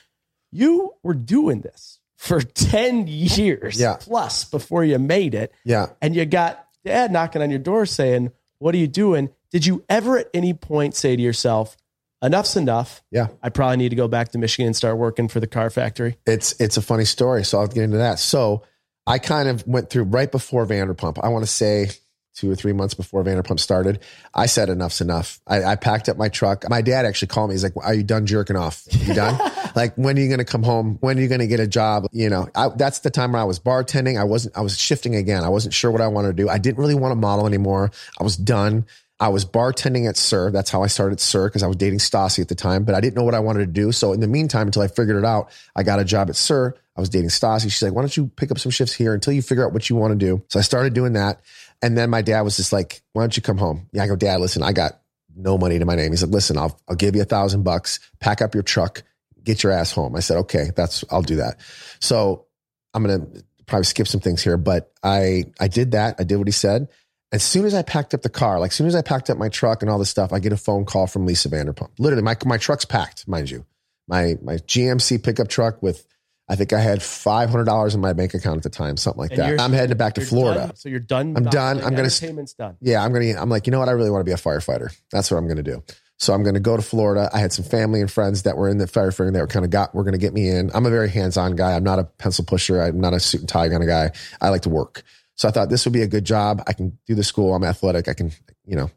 [0.52, 3.96] You were doing this for 10 years Yeah.
[4.00, 5.88] plus before you made it Yeah.
[6.02, 9.30] and you got dad knocking on your door saying, What are you doing?
[9.52, 11.78] Did you ever at any point say to yourself,
[12.26, 13.04] Enough's enough.
[13.12, 13.28] Yeah.
[13.44, 16.18] I probably need to go back to Michigan and start working for the car factory.
[16.26, 17.44] It's it's a funny story.
[17.46, 18.18] So I'll get into that.
[18.20, 18.64] So
[19.06, 21.20] I kind of went through right before Vanderpump.
[21.22, 21.90] I want to say
[22.34, 24.00] two or three months before Vanderpump started.
[24.34, 25.40] I said enough's enough.
[25.48, 26.70] I, I packed up my truck.
[26.70, 27.54] My dad actually called me.
[27.54, 28.84] He's like, "Are you done jerking off?
[28.92, 29.40] You done?
[29.76, 30.98] like, when are you going to come home?
[31.02, 32.08] When are you going to get a job?
[32.12, 34.20] You know, I, that's the time where I was bartending.
[34.20, 34.58] I wasn't.
[34.58, 35.44] I was shifting again.
[35.44, 36.50] I wasn't sure what I wanted to do.
[36.50, 37.92] I didn't really want to model anymore.
[38.20, 38.86] I was done.
[39.20, 40.52] I was bartending at SUR.
[40.52, 43.02] That's how I started SUR because I was dating Stassi at the time, but I
[43.02, 43.92] didn't know what I wanted to do.
[43.92, 46.76] So in the meantime, until I figured it out, I got a job at SUR.
[46.98, 47.64] I was dating Stassi.
[47.64, 49.90] She's like, why don't you pick up some shifts here until you figure out what
[49.90, 50.44] you want to do?
[50.50, 51.42] So I started doing that.
[51.82, 53.88] And then my dad was just like, why don't you come home?
[53.94, 55.00] Yeah, I go, dad, listen, I got
[55.34, 56.12] no money to my name.
[56.12, 59.04] He's like, listen, I'll, I'll give you a thousand bucks, pack up your truck,
[59.44, 60.16] get your ass home.
[60.16, 61.60] I said, okay, that's, I'll do that.
[62.00, 62.46] So
[62.94, 66.16] I'm going to probably skip some things here, but I, I did that.
[66.20, 66.88] I did what he said.
[67.36, 69.38] As soon as I packed up the car, like as soon as I packed up
[69.38, 71.90] my truck and all this stuff, I get a phone call from Lisa Vanderpump.
[72.00, 73.66] Literally, my, my truck's packed, mind you.
[74.08, 76.08] My, my GMC pickup truck with,
[76.48, 79.42] I think I had $500 in my bank account at the time, something like And
[79.42, 79.60] that.
[79.62, 80.68] I'm heading back to Florida.
[80.68, 80.76] done.
[80.78, 81.36] So you're done.
[81.36, 81.78] I'm done.
[81.80, 82.78] I'm gonna- Entertainment's done.
[82.80, 83.34] Yeah, I'm gonna.
[83.38, 83.90] I'm like, you know what?
[83.90, 84.96] I really want to be a firefighter.
[85.12, 85.84] That's what I'm gonna do.
[86.18, 87.30] So I'm gonna go to Florida.
[87.34, 89.72] I had some family and friends that were in the firefighting that were kind of
[89.72, 89.94] got.
[89.94, 90.72] Were gonna get me in.
[90.74, 91.74] I'm a very hands-on guy.
[91.76, 92.82] I'm not a pencil pusher.
[92.82, 94.12] I'm not a suit and tie kind of guy.
[94.40, 95.04] I like to work.
[95.36, 96.64] So I thought this would be a good job.
[96.66, 97.54] I can do the school.
[97.54, 98.08] I'm athletic.
[98.08, 98.32] I can,
[98.66, 98.90] you know.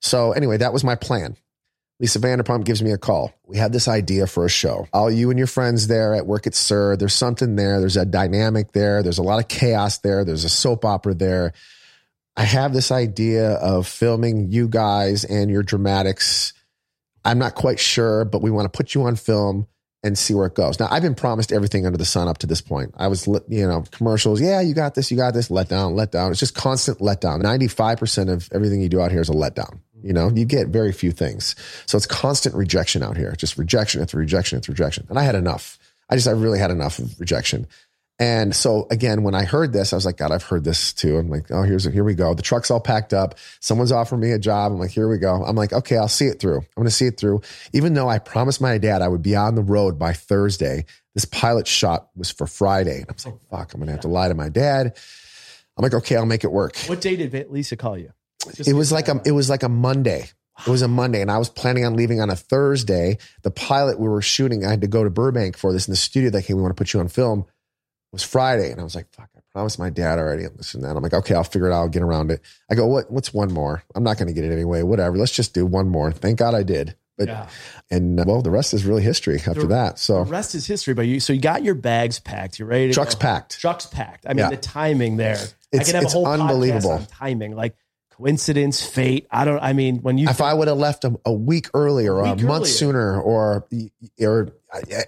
[0.00, 1.36] So anyway, that was my plan.
[1.98, 3.32] Lisa Vanderpump gives me a call.
[3.46, 4.86] We have this idea for a show.
[4.92, 7.80] All you and your friends there at work at SUR, there's something there.
[7.80, 9.02] There's a dynamic there.
[9.02, 10.24] There's a lot of chaos there.
[10.24, 11.52] There's a soap opera there.
[12.36, 16.52] I have this idea of filming you guys and your dramatics.
[17.24, 19.66] I'm not quite sure, but we want to put you on film
[20.02, 20.78] and see where it goes.
[20.78, 22.94] Now, I've been promised everything under the sun up to this point.
[22.96, 24.40] I was, you know, commercials.
[24.40, 25.50] Yeah, you got this, you got this.
[25.50, 26.30] Let down, let down.
[26.30, 27.42] It's just constant letdown.
[27.42, 29.80] 95% of everything you do out here is a letdown.
[30.02, 31.56] You know, you get very few things.
[31.86, 35.06] So it's constant rejection out here, just rejection after rejection after rejection.
[35.08, 35.78] And I had enough.
[36.08, 37.66] I just, I really had enough of rejection.
[38.18, 41.18] And so again, when I heard this, I was like, God, I've heard this too.
[41.18, 42.32] I'm like, oh, here's here we go.
[42.32, 43.34] The truck's all packed up.
[43.60, 44.72] Someone's offering me a job.
[44.72, 45.44] I'm like, here we go.
[45.44, 46.56] I'm like, okay, I'll see it through.
[46.56, 47.42] I'm going to see it through.
[47.74, 51.24] Even though I promised my dad I would be on the road by Thursday, This
[51.24, 53.00] pilot shot was for Friday.
[53.00, 54.98] And I was like, fuck, I'm going to have to lie to my dad.
[55.76, 56.76] I'm like, okay, I'll make it work.
[56.86, 58.12] What day did Lisa call you?
[58.54, 60.30] Just it was like a, it was like a Monday.
[60.66, 63.18] It was a Monday, and I was planning on leaving on a Thursday.
[63.42, 65.96] The pilot we were shooting, I had to go to Burbank for this in the
[65.96, 66.30] studio.
[66.30, 67.44] That came, we want to put you on film.
[68.12, 70.44] Was Friday, and I was like, "Fuck!" I promised my dad already.
[70.44, 70.96] And this and that.
[70.96, 71.80] I'm like, "Okay, I'll figure it out.
[71.80, 72.40] I'll get around it."
[72.70, 73.10] I go, "What?
[73.10, 73.82] What's one more?
[73.94, 74.82] I'm not going to get it anyway.
[74.82, 75.16] Whatever.
[75.16, 76.96] Let's just do one more." Thank God I did.
[77.18, 77.48] But yeah.
[77.90, 79.98] and uh, well, the rest is really history after the, that.
[79.98, 80.94] So the rest is history.
[80.94, 82.58] But you, so you got your bags packed.
[82.58, 82.88] You're ready.
[82.88, 83.20] to Trucks go.
[83.20, 83.58] packed.
[83.58, 84.26] Trucks packed.
[84.26, 84.50] I mean, yeah.
[84.50, 85.38] the timing there.
[85.72, 87.54] It's, I can have a whole unbelievable timing.
[87.56, 87.74] Like
[88.16, 89.26] coincidence, fate.
[89.30, 89.60] I don't.
[89.60, 92.32] I mean, when you if I would have left a, a week earlier, or a,
[92.32, 92.64] a month earlier.
[92.66, 93.66] sooner, or
[94.20, 94.52] or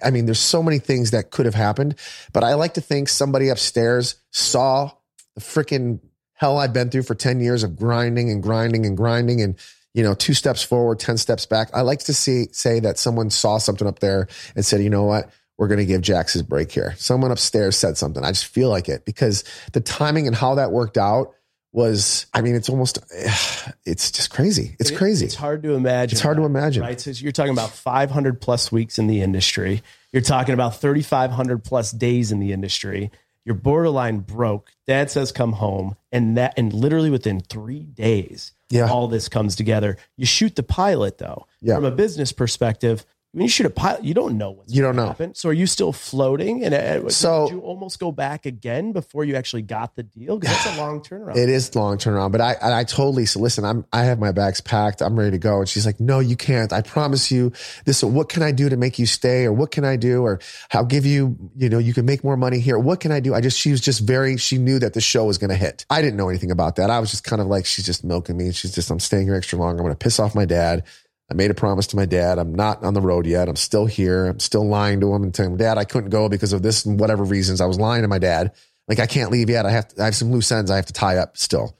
[0.03, 1.95] I mean, there's so many things that could have happened.
[2.33, 4.91] But I like to think somebody upstairs saw
[5.35, 5.99] the freaking
[6.33, 9.55] hell I've been through for ten years of grinding and grinding and grinding and
[9.93, 11.69] you know two steps forward, ten steps back.
[11.73, 15.03] I like to see say that someone saw something up there and said, you know
[15.03, 15.29] what.
[15.57, 16.95] We're going to give Jax his break here.
[16.97, 18.23] Someone upstairs said something.
[18.23, 19.43] I just feel like it because
[19.73, 21.33] the timing and how that worked out
[21.71, 22.99] was I mean it's almost
[23.85, 24.75] it's just crazy.
[24.79, 25.25] It's crazy.
[25.25, 26.15] It's hard to imagine.
[26.15, 26.83] It's hard to imagine.
[26.83, 26.99] Right?
[26.99, 29.83] So you're talking about 500 plus weeks in the industry.
[30.11, 33.11] You're talking about 3500 plus days in the industry.
[33.45, 34.71] You're borderline broke.
[34.87, 38.89] Dad says come home and that and literally within 3 days yeah.
[38.89, 39.97] all this comes together.
[40.17, 41.47] You shoot the pilot though.
[41.61, 41.75] Yeah.
[41.75, 44.95] From a business perspective, when you shoot a pilot, you don't know what's you don't
[44.95, 45.07] know.
[45.07, 45.35] Happen.
[45.35, 46.63] So are you still floating?
[46.63, 50.39] And uh, so did you almost go back again before you actually got the deal?
[50.39, 51.37] Because that's a long turnaround.
[51.37, 52.31] It is long turnaround.
[52.31, 53.65] But I, I totally so listen.
[53.65, 55.01] I'm I have my bags packed.
[55.01, 55.59] I'm ready to go.
[55.59, 56.73] And she's like, No, you can't.
[56.73, 57.51] I promise you
[57.85, 58.03] this.
[58.03, 59.45] What can I do to make you stay?
[59.45, 60.23] Or what can I do?
[60.23, 60.39] Or
[60.73, 61.37] I'll give you.
[61.55, 62.79] You know, you can make more money here.
[62.79, 63.35] What can I do?
[63.35, 64.37] I just she was just very.
[64.37, 65.85] She knew that the show was going to hit.
[65.91, 66.89] I didn't know anything about that.
[66.89, 68.51] I was just kind of like she's just milking me.
[68.53, 69.71] She's just I'm staying here extra long.
[69.71, 70.83] I'm going to piss off my dad.
[71.31, 72.39] I made a promise to my dad.
[72.39, 73.47] I'm not on the road yet.
[73.47, 74.25] I'm still here.
[74.25, 76.85] I'm still lying to him and telling him, Dad, I couldn't go because of this
[76.85, 77.61] and whatever reasons.
[77.61, 78.53] I was lying to my dad.
[78.87, 79.65] Like I can't leave yet.
[79.65, 81.77] I have to, I have some loose ends I have to tie up still.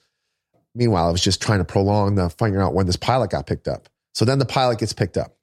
[0.76, 3.68] Meanwhile, I was just trying to prolong the figuring out when this pilot got picked
[3.68, 3.90] up.
[4.14, 5.36] So then the pilot gets picked up.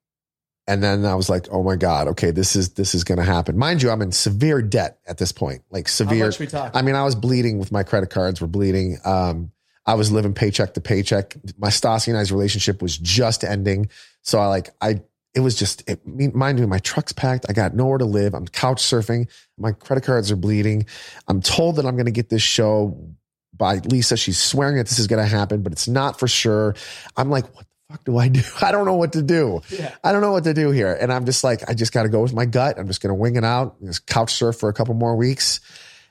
[0.68, 3.56] And then I was like, oh my God, okay, this is this is gonna happen.
[3.56, 5.62] Mind you, I'm in severe debt at this point.
[5.70, 6.18] Like severe.
[6.18, 6.72] How much we talk?
[6.74, 8.98] I mean, I was bleeding with my credit cards were bleeding.
[9.04, 9.52] Um,
[9.86, 11.36] I was living paycheck to paycheck.
[11.58, 13.88] My Stassi and I's relationship was just ending.
[14.22, 15.00] So I like, I,
[15.34, 17.46] it was just, it, mind you, my truck's packed.
[17.48, 18.34] I got nowhere to live.
[18.34, 19.28] I'm couch surfing.
[19.58, 20.86] My credit cards are bleeding.
[21.28, 23.14] I'm told that I'm going to get this show
[23.56, 24.16] by Lisa.
[24.16, 26.74] She's swearing that this is going to happen, but it's not for sure.
[27.16, 28.42] I'm like, what the fuck do I do?
[28.62, 29.60] I don't know what to do.
[29.70, 29.94] Yeah.
[30.02, 30.96] I don't know what to do here.
[31.00, 32.78] And I'm just like, I just got to go with my gut.
[32.78, 35.60] I'm just going to wing it out, just couch surf for a couple more weeks.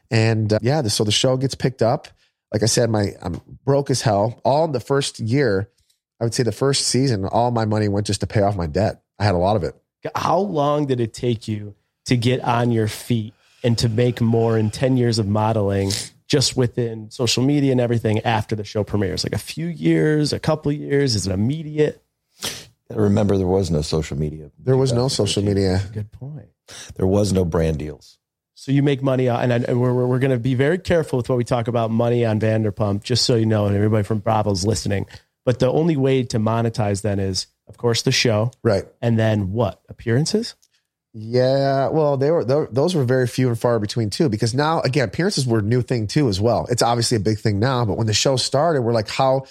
[0.09, 2.07] And uh, yeah, so the show gets picked up
[2.51, 4.41] like I said, my I'm broke as hell.
[4.43, 5.69] All in the first year,
[6.19, 8.67] I would say the first season, all my money went just to pay off my
[8.67, 9.01] debt.
[9.19, 9.75] I had a lot of it.
[10.15, 14.57] How long did it take you to get on your feet and to make more
[14.57, 15.91] in 10 years of modeling
[16.27, 19.23] just within social media and everything after the show premieres?
[19.23, 21.15] Like a few years, a couple years?
[21.15, 22.01] Is it immediate?
[22.43, 24.51] I Remember, there was no social media.
[24.59, 25.81] There was no social media.
[25.91, 26.49] Good point.
[26.95, 28.19] There was no brand deals.
[28.57, 31.27] So you make money, and, I, and we're, we're going to be very careful with
[31.27, 34.65] what we talk about money on Vanderpump, just so you know, and everybody from Bravo's
[34.65, 35.07] listening.
[35.43, 38.85] But the only way to monetize then is, of course, the show, right?
[39.01, 40.55] And then what appearances?
[41.17, 44.27] Yeah, well, they were those were very few and far between too.
[44.27, 46.67] Because now, again, appearances were a new thing too as well.
[46.69, 49.45] It's obviously a big thing now, but when the show started, we're like, how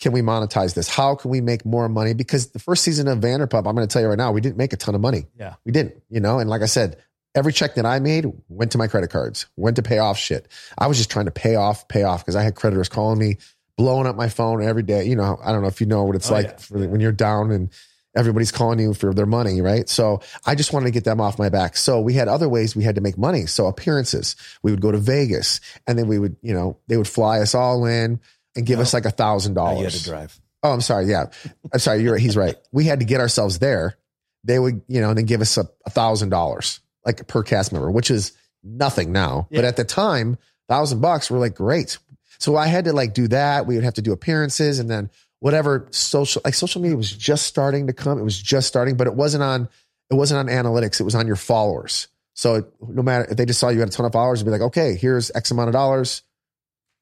[0.00, 0.88] can we monetize this?
[0.88, 2.14] How can we make more money?
[2.14, 4.56] Because the first season of Vanderpump, I'm going to tell you right now, we didn't
[4.56, 5.26] make a ton of money.
[5.38, 6.02] Yeah, we didn't.
[6.08, 6.96] You know, and like I said,
[7.34, 10.48] every check that I made went to my credit cards, went to pay off shit.
[10.78, 13.38] I was just trying to pay off, pay off because I had creditors calling me,
[13.76, 15.04] blowing up my phone every day.
[15.04, 16.56] You know, I don't know if you know what it's oh, like yeah.
[16.56, 17.70] for, when you're down and
[18.16, 19.88] everybody's calling you for their money, right?
[19.88, 21.76] So I just wanted to get them off my back.
[21.76, 23.46] So we had other ways we had to make money.
[23.46, 27.08] So appearances, we would go to Vegas and then we would, you know, they would
[27.08, 28.20] fly us all in
[28.56, 28.82] and give no.
[28.82, 28.96] us oh.
[28.96, 29.78] like a thousand dollars.
[29.78, 30.40] You had to drive.
[30.62, 31.06] Oh, I'm sorry.
[31.06, 31.26] Yeah.
[31.72, 32.02] I'm sorry.
[32.02, 32.20] You're right.
[32.20, 32.56] He's right.
[32.72, 33.96] We had to get ourselves there.
[34.42, 37.90] They would, you know, and then give us a thousand dollars like per cast member,
[37.90, 38.32] which is
[38.62, 39.48] nothing now.
[39.50, 39.58] Yeah.
[39.58, 41.98] But at the time, thousand bucks were like great.
[42.38, 43.66] So I had to like do that.
[43.66, 45.10] We would have to do appearances and then
[45.40, 48.18] whatever social like social media was just starting to come.
[48.18, 49.68] It was just starting, but it wasn't on
[50.10, 51.00] it wasn't on analytics.
[51.00, 52.08] It was on your followers.
[52.34, 54.52] So no matter if they just saw you had a ton of followers, it'd be
[54.52, 56.22] like, okay, here's X amount of dollars.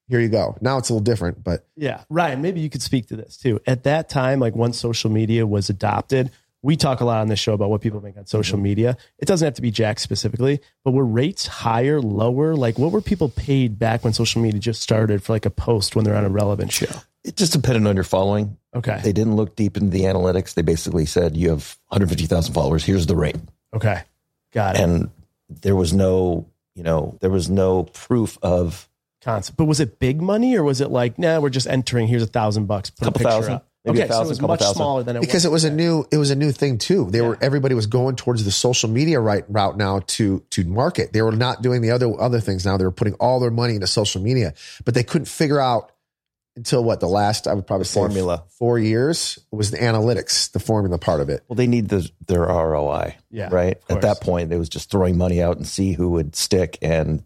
[0.09, 0.57] Here you go.
[0.61, 3.61] Now it's a little different, but yeah, Ryan, maybe you could speak to this too.
[3.67, 6.31] At that time, like once social media was adopted,
[6.63, 8.65] we talk a lot on this show about what people make on social mm-hmm.
[8.65, 8.97] media.
[9.19, 12.57] It doesn't have to be Jax specifically, but were rates higher, lower?
[12.57, 15.95] Like what were people paid back when social media just started for like a post
[15.95, 16.87] when they're on a relevant show?
[17.25, 18.57] It just depended on your following.
[18.75, 19.01] Okay.
[19.03, 20.55] They didn't look deep into the analytics.
[20.55, 22.85] They basically said you have 150,000 followers.
[22.85, 23.37] Here's the rate.
[23.75, 24.03] Okay.
[24.53, 24.83] Got it.
[24.83, 25.11] And
[25.49, 28.89] there was no, you know, there was no proof of
[29.21, 29.57] concept.
[29.57, 32.27] But was it big money or was it like, nah, we're just entering, here's a
[32.27, 33.55] thousand bucks, put Couple a picture thousand.
[33.55, 33.68] up.
[33.89, 34.77] Maybe a okay, so it was couple much thousand.
[34.77, 37.11] smaller than it because it was a new it was a new thing too.
[37.11, 41.13] They were everybody was going towards the social media right route now to to market.
[41.13, 42.77] They were not doing the other other things now.
[42.77, 45.93] They were putting all their money into social media, but they couldn't figure out
[46.59, 48.43] until what the last I would probably say formula.
[48.59, 51.45] four years was the analytics, the formula part of it.
[51.49, 53.17] well, they need the, their ROI.
[53.31, 53.81] Yeah, Right.
[53.89, 56.77] At that point, they was just throwing money out and see who would stick.
[56.83, 57.23] And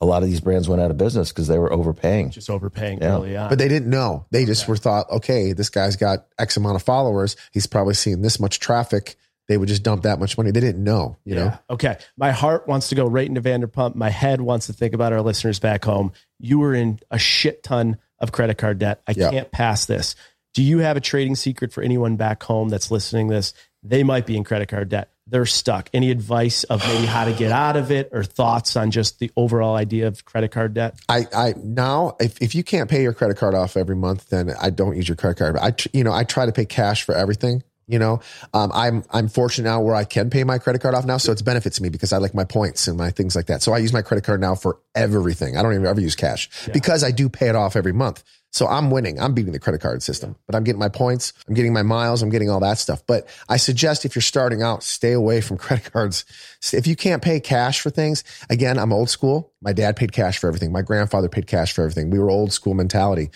[0.00, 2.30] a lot of these brands went out of business because they were overpaying.
[2.30, 3.14] just overpaying Yeah.
[3.14, 3.48] early on.
[3.48, 4.26] But they didn't know.
[4.30, 7.36] They just were thought, okay, this guy's got X amount of followers.
[7.52, 9.16] He's probably seeing this much traffic.
[9.48, 10.50] They would just dump that much money.
[10.50, 11.56] They didn't know, you know.
[11.70, 11.96] Okay.
[12.16, 13.94] My heart wants to go right into Vanderpump.
[13.94, 16.12] My head wants to think about our listeners back home.
[16.40, 19.02] You were in a shit ton of credit card debt.
[19.06, 19.30] I Yeah.
[19.30, 20.16] can't pass this.
[20.52, 23.54] Do you have a trading secret for anyone back home that's listening to this?
[23.82, 25.10] They might be in credit card debt.
[25.28, 25.90] They're stuck.
[25.92, 29.32] Any advice of maybe how to get out of it or thoughts on just the
[29.36, 31.00] overall idea of credit card debt?
[31.08, 34.52] I, I now if, if you can't pay your credit card off every month, then
[34.60, 35.56] I don't use your credit card.
[35.56, 37.64] I you know I try to pay cash for everything.
[37.88, 38.20] You know,
[38.52, 41.30] um, I'm I'm fortunate now where I can pay my credit card off now, so
[41.30, 43.62] it's benefits me because I like my points and my things like that.
[43.62, 45.56] So I use my credit card now for everything.
[45.56, 48.24] I don't even ever use cash because I do pay it off every month.
[48.56, 49.20] So I'm winning.
[49.20, 51.34] I'm beating the credit card system, but I'm getting my points.
[51.46, 52.22] I'm getting my miles.
[52.22, 53.02] I'm getting all that stuff.
[53.06, 56.24] But I suggest if you're starting out, stay away from credit cards.
[56.72, 59.52] If you can't pay cash for things, again, I'm old school.
[59.60, 60.72] My dad paid cash for everything.
[60.72, 62.08] My grandfather paid cash for everything.
[62.08, 63.28] We were old school mentality.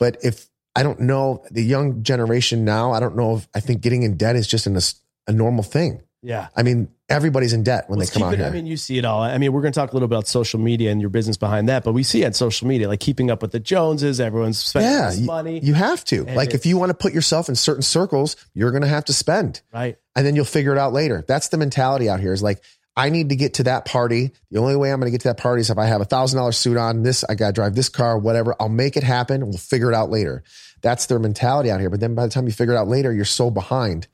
[0.00, 3.80] But if I don't know the young generation now, I don't know if I think
[3.80, 4.76] getting in debt is just an,
[5.28, 6.02] a normal thing.
[6.24, 6.48] Yeah.
[6.56, 8.46] I mean, everybody's in debt when Let's they come out it- here.
[8.46, 9.22] I mean, you see it all.
[9.22, 11.68] I mean, we're going to talk a little about social media and your business behind
[11.68, 14.58] that, but we see it on social media, like keeping up with the Joneses, everyone's
[14.58, 15.60] spending yeah, money.
[15.60, 16.26] you have to.
[16.26, 19.04] And like, if you want to put yourself in certain circles, you're going to have
[19.04, 19.60] to spend.
[19.72, 19.98] right.
[20.16, 21.22] and then you'll figure it out later.
[21.28, 22.62] That's the mentality out here is like,
[22.96, 24.30] I need to get to that party.
[24.52, 26.04] The only way I'm going to get to that party is if I have a
[26.04, 28.54] thousand dollar suit on this, I got to drive this car, whatever.
[28.60, 29.40] I'll make it happen.
[29.44, 30.44] We'll figure it out later.
[30.80, 31.90] That's their mentality out here.
[31.90, 34.06] But then by the time you figure it out later, you're so behind.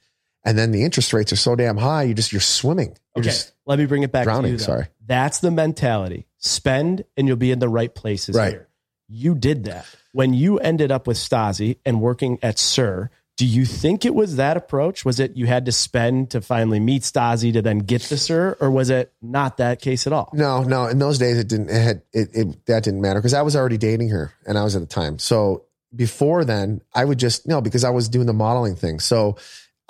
[0.44, 2.04] And then the interest rates are so damn high.
[2.04, 2.96] You just, you're swimming.
[3.14, 3.30] You're Okay.
[3.30, 4.58] just, Let me bring it back to drowning, you.
[4.58, 4.64] though.
[4.64, 4.86] sorry.
[5.06, 6.26] That's the mentality.
[6.38, 8.52] Spend and you'll be in the right places Right.
[8.52, 8.68] here.
[9.08, 9.84] You did that.
[10.12, 14.36] When you ended up with Stassi and working at SUR, do you think it was
[14.36, 15.04] that approach?
[15.04, 18.56] Was it you had to spend to finally meet Stassi to then get the SUR,
[18.60, 20.30] or was it not that case at all?
[20.34, 20.86] no, no.
[20.86, 23.56] In those days, it didn't, it had, it, it that didn't matter because I was
[23.56, 25.18] already dating her and I was at the time.
[25.18, 29.00] So before then, I would just, no, because I was doing the modeling thing.
[29.00, 29.36] So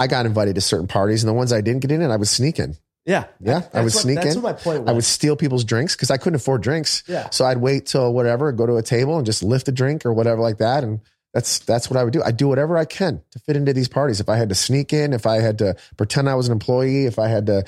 [0.01, 2.17] I got invited to certain parties and the ones I didn't get in, and I
[2.17, 2.77] was sneaking.
[3.07, 3.25] Yeah.
[3.41, 4.43] Yeah, I would what- sneak That's in.
[4.43, 4.89] what my point was.
[4.91, 7.03] I would steal people's drinks because I couldn't afford drinks.
[7.07, 7.31] Yeah.
[7.31, 10.13] So I'd wait till whatever, go to a table and just lift a drink or
[10.13, 10.83] whatever like that.
[10.85, 11.01] And
[11.33, 12.23] that's that's what I would do.
[12.23, 14.21] I do whatever I can to fit into these parties.
[14.21, 17.07] If I had to sneak in, if I had to pretend I was an employee,
[17.07, 17.65] if I had to,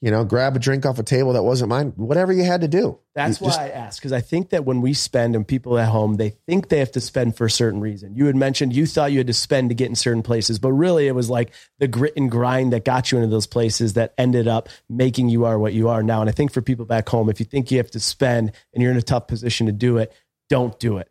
[0.00, 2.68] you know, grab a drink off a table that wasn't mine, whatever you had to
[2.68, 2.98] do.
[3.16, 5.76] That's You why just- I asked because I think that when we spend and people
[5.76, 8.14] at home, they think they have to spend for a certain reason.
[8.14, 10.70] You had mentioned you thought you had to spend to get in certain places, but
[10.70, 14.14] really it was like the grit and grind that got you into those places that
[14.16, 16.20] ended up making you are what you are now.
[16.20, 18.82] And I think for people back home, if you think you have to spend and
[18.82, 20.12] you're in a tough position to do it,
[20.48, 21.10] don't do it.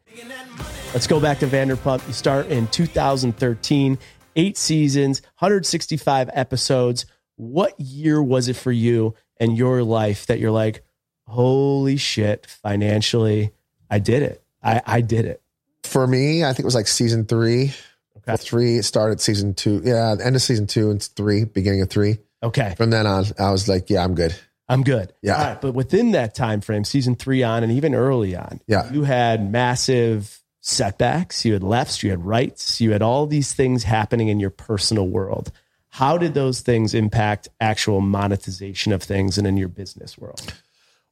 [0.93, 2.08] Let's go back to Vanderpump.
[2.08, 3.97] You start in 2013,
[4.38, 7.06] eight seasons, 165 episodes.
[7.38, 10.84] What year was it for you and your life that you're like,
[11.28, 13.52] holy shit, financially,
[13.89, 14.43] I did it.
[14.63, 15.41] I, I did it.
[15.84, 17.73] For me, I think it was like season three.
[18.17, 18.36] Okay.
[18.38, 19.82] Three, it started season two.
[19.86, 22.17] Yeah, end of season two and three, beginning of three.
[22.43, 22.73] Okay.
[22.76, 24.36] From then on, I was like, yeah, I'm good.
[24.69, 25.13] I'm good.
[25.21, 25.36] Yeah.
[25.38, 25.62] All right.
[25.62, 28.91] But within that time frame, season three on and even early on, Yeah.
[28.91, 33.84] you had massive setbacks, you had lefts, you had rights, you had all these things
[33.84, 35.52] happening in your personal world.
[35.97, 40.53] How did those things impact actual monetization of things and in your business world?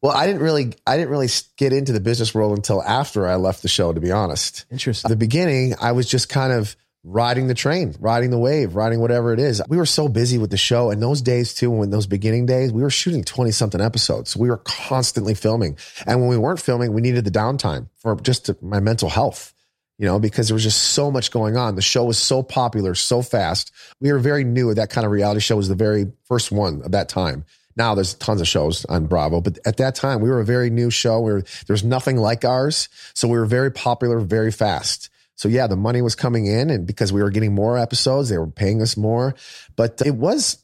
[0.03, 3.37] Well, I didn't really, I didn't really get into the business world until after I
[3.37, 4.67] left the show, to be honest.
[4.69, 5.09] Interesting.
[5.09, 9.33] the beginning, I was just kind of riding the train, riding the wave, riding whatever
[9.33, 9.59] it is.
[9.67, 10.91] We were so busy with the show.
[10.91, 14.29] And those days too, when those beginning days, we were shooting 20 something episodes.
[14.29, 15.79] So we were constantly filming.
[16.05, 19.55] And when we weren't filming, we needed the downtime for just to, my mental health,
[19.97, 21.75] you know, because there was just so much going on.
[21.75, 23.71] The show was so popular, so fast.
[24.01, 24.73] We were very new.
[24.73, 27.45] That kind of reality show was the very first one of that time.
[27.77, 30.69] Now there's tons of shows on Bravo, but at that time we were a very
[30.69, 31.19] new show.
[31.21, 32.89] We were, there's nothing like ours.
[33.13, 35.09] So we were very popular, very fast.
[35.35, 38.37] So yeah, the money was coming in and because we were getting more episodes, they
[38.37, 39.35] were paying us more,
[39.75, 40.57] but it was,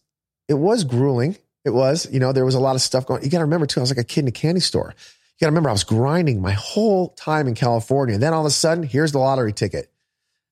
[0.48, 1.38] it was grueling.
[1.66, 3.24] It was, you know, there was a lot of stuff going.
[3.24, 4.96] You got to remember too, I was like a kid in a candy store.
[5.42, 8.14] Got to remember I was grinding my whole time in California.
[8.14, 9.92] And then all of a sudden, here's the lottery ticket.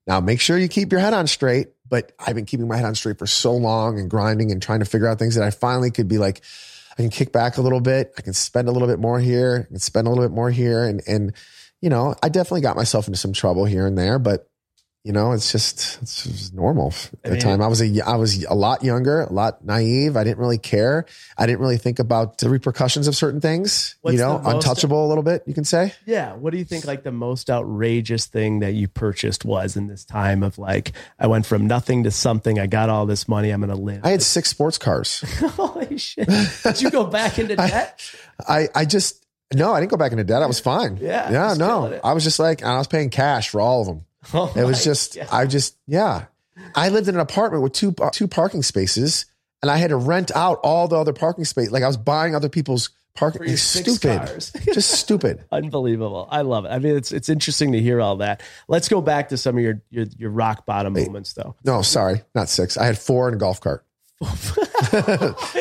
[0.07, 2.85] Now make sure you keep your head on straight, but I've been keeping my head
[2.85, 5.51] on straight for so long and grinding and trying to figure out things that I
[5.51, 6.41] finally could be like,
[6.93, 8.13] I can kick back a little bit.
[8.17, 9.67] I can spend a little bit more here.
[9.67, 10.83] I can spend a little bit more here.
[10.83, 11.33] And, and,
[11.81, 14.48] you know, I definitely got myself into some trouble here and there, but
[15.05, 16.93] you know, it's just it's just normal
[17.23, 17.61] at the time.
[17.61, 20.17] I was a I was a lot younger, a lot naive.
[20.17, 21.05] I didn't really care.
[21.37, 23.95] I didn't really think about the repercussions of certain things.
[24.01, 25.43] What's you know, untouchable a little bit.
[25.45, 25.93] You can say.
[26.05, 26.33] Yeah.
[26.33, 30.03] What do you think like the most outrageous thing that you purchased was in this
[30.03, 32.59] time of like, I went from nothing to something.
[32.59, 33.51] I got all this money.
[33.51, 34.01] I'm going to live.
[34.03, 35.21] I had six sports cars.
[35.51, 36.27] Holy shit.
[36.63, 38.03] Did you go back into debt?
[38.45, 40.43] I I just no, I didn't go back into debt.
[40.43, 40.97] I was fine.
[40.97, 41.99] Yeah, yeah, no.
[42.03, 44.05] I was just like I was paying cash for all of them.
[44.33, 45.27] Oh It was just, God.
[45.31, 46.25] I just, yeah.
[46.75, 49.25] I lived in an apartment with two uh, two parking spaces,
[49.61, 51.71] and I had to rent out all the other parking space.
[51.71, 53.43] Like I was buying other people's parking.
[53.45, 54.51] It's stupid, cars.
[54.73, 55.45] just stupid.
[55.51, 56.27] Unbelievable.
[56.29, 56.69] I love it.
[56.69, 58.41] I mean, it's it's interesting to hear all that.
[58.67, 61.55] Let's go back to some of your your, your rock bottom moments though.
[61.63, 62.77] No, sorry, not six.
[62.77, 63.85] I had four in a golf cart.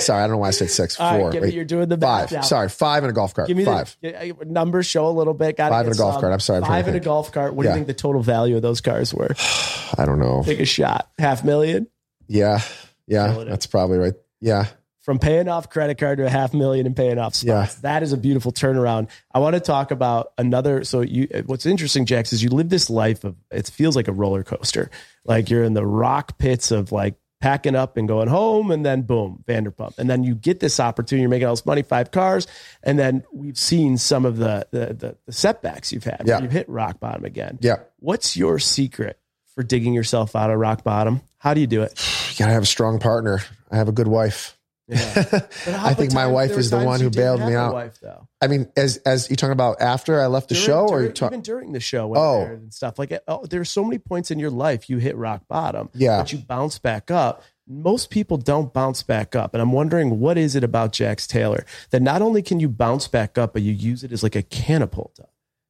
[0.01, 0.99] sorry, I don't know why I said six.
[0.99, 1.31] All right, Four.
[1.31, 2.33] give me- you're doing the five.
[2.33, 2.41] now.
[2.41, 3.47] Sorry, five in a golf cart.
[3.49, 3.97] Give me five.
[4.01, 4.87] the numbers.
[4.87, 5.57] Show a little bit.
[5.57, 6.33] Got Five in a golf cart.
[6.33, 7.55] I'm sorry, I'm five in a golf cart.
[7.55, 9.35] What do you think the total value of those cars were?
[9.99, 10.43] I don't know.
[10.45, 11.11] Take a shot.
[11.19, 11.87] Half million
[12.27, 12.61] Yeah,
[13.07, 14.15] yeah, that's probably right.
[14.41, 14.67] Yeah,
[15.01, 17.77] from paying off credit card to a half million and paying off spots.
[17.77, 19.09] That is a beautiful turnaround.
[19.33, 20.85] I want to talk about another.
[20.85, 23.37] So you, what's interesting, Jax, is you live this life of.
[23.53, 24.91] It feels like a roller coaster.
[25.25, 29.03] Like you're in the rock pits of like packing up and going home, and then
[29.03, 31.23] boom, Vanderpump, and then you get this opportunity.
[31.23, 32.47] You're making all this money, five cars,
[32.83, 36.23] and then we've seen some of the the, the, the setbacks you've had.
[36.27, 36.41] Yeah.
[36.41, 37.59] you've hit rock bottom again.
[37.61, 37.77] yeah.
[38.01, 39.19] What's your secret
[39.55, 41.21] for digging yourself out of rock bottom?
[41.39, 41.93] How do you do it?
[42.33, 43.41] You gotta have a strong partner.
[43.71, 44.58] I have a good wife.
[44.89, 45.25] Yeah.
[45.67, 47.75] I think my wife is the one who bailed me out.
[47.75, 48.27] Wife, though.
[48.41, 51.07] I mean, as as you talking about after I left the During- show, or during-
[51.07, 51.31] you talk?
[51.33, 52.43] even during the show when Oh.
[52.43, 53.13] and stuff like.
[53.29, 55.91] Oh, there's so many points in your life you hit rock bottom.
[55.95, 56.19] Yeah.
[56.19, 57.43] but you bounce back up.
[57.71, 61.67] Most people don't bounce back up, and I'm wondering what is it about Jax Taylor
[61.91, 64.43] that not only can you bounce back up, but you use it as like a
[64.43, 65.21] catapult.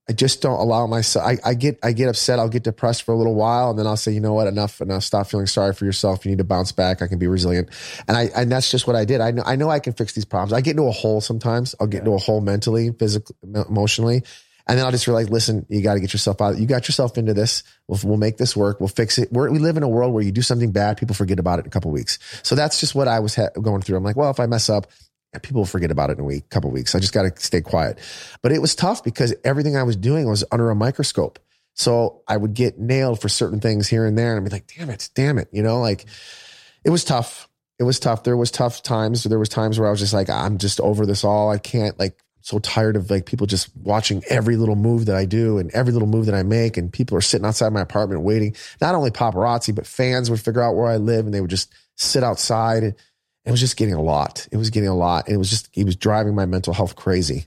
[0.09, 1.27] I just don't allow myself.
[1.27, 2.39] I, I get I get upset.
[2.39, 4.81] I'll get depressed for a little while, and then I'll say, you know what, enough,
[4.81, 5.05] enough.
[5.05, 6.25] Stop feeling sorry for yourself.
[6.25, 7.03] You need to bounce back.
[7.03, 7.69] I can be resilient,
[8.09, 9.21] and I and that's just what I did.
[9.21, 10.55] I know I know I can fix these problems.
[10.55, 11.75] I get into a hole sometimes.
[11.79, 13.37] I'll get into a hole mentally, physically,
[13.69, 14.23] emotionally,
[14.69, 16.59] and then I'll just realize, listen, you got to get yourself out.
[16.59, 17.63] You got yourself into this.
[17.87, 18.81] We'll we'll make this work.
[18.81, 19.31] We'll fix it.
[19.31, 21.63] We're, we live in a world where you do something bad, people forget about it
[21.63, 22.19] in a couple weeks.
[22.43, 23.97] So that's just what I was ha- going through.
[23.97, 24.87] I'm like, well, if I mess up,
[25.43, 26.95] people forget about it in a week, couple weeks.
[26.95, 27.99] I just got to stay quiet.
[28.43, 31.39] But it was tough because everything I was doing was under a microscope.
[31.75, 34.73] So I would get nailed for certain things here and there, and I'd be like,
[34.77, 36.07] "Damn it, damn it!" You know, like
[36.83, 37.49] it was tough.
[37.79, 38.25] It was tough.
[38.25, 39.23] There was tough times.
[39.23, 41.51] There was times where I was just like, "I'm just over this all.
[41.51, 45.27] I can't like." So tired of like people just watching every little move that I
[45.27, 48.23] do and every little move that I make, and people are sitting outside my apartment
[48.23, 48.57] waiting.
[48.81, 51.73] Not only paparazzi, but fans would figure out where I live, and they would just
[51.97, 52.97] sit outside.
[53.49, 54.47] It was just getting a lot.
[54.53, 55.27] It was getting a lot.
[55.27, 57.47] And it was just, it was driving my mental health crazy.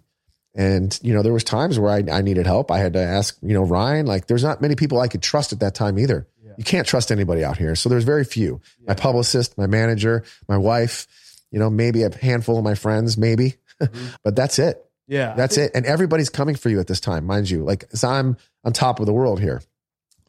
[0.53, 2.71] And, you know, there was times where I, I needed help.
[2.71, 5.53] I had to ask, you know, Ryan, like there's not many people I could trust
[5.53, 6.27] at that time either.
[6.57, 7.75] You can't trust anybody out here.
[7.75, 8.61] So there's very few.
[8.85, 11.07] My publicist, my manager, my wife,
[11.49, 14.07] you know, maybe a handful of my friends, maybe, mm-hmm.
[14.23, 14.85] but that's it.
[15.07, 15.71] Yeah, That's it.
[15.75, 17.65] And everybody's coming for you at this time, mind you.
[17.65, 19.61] Like, as I'm on top of the world here.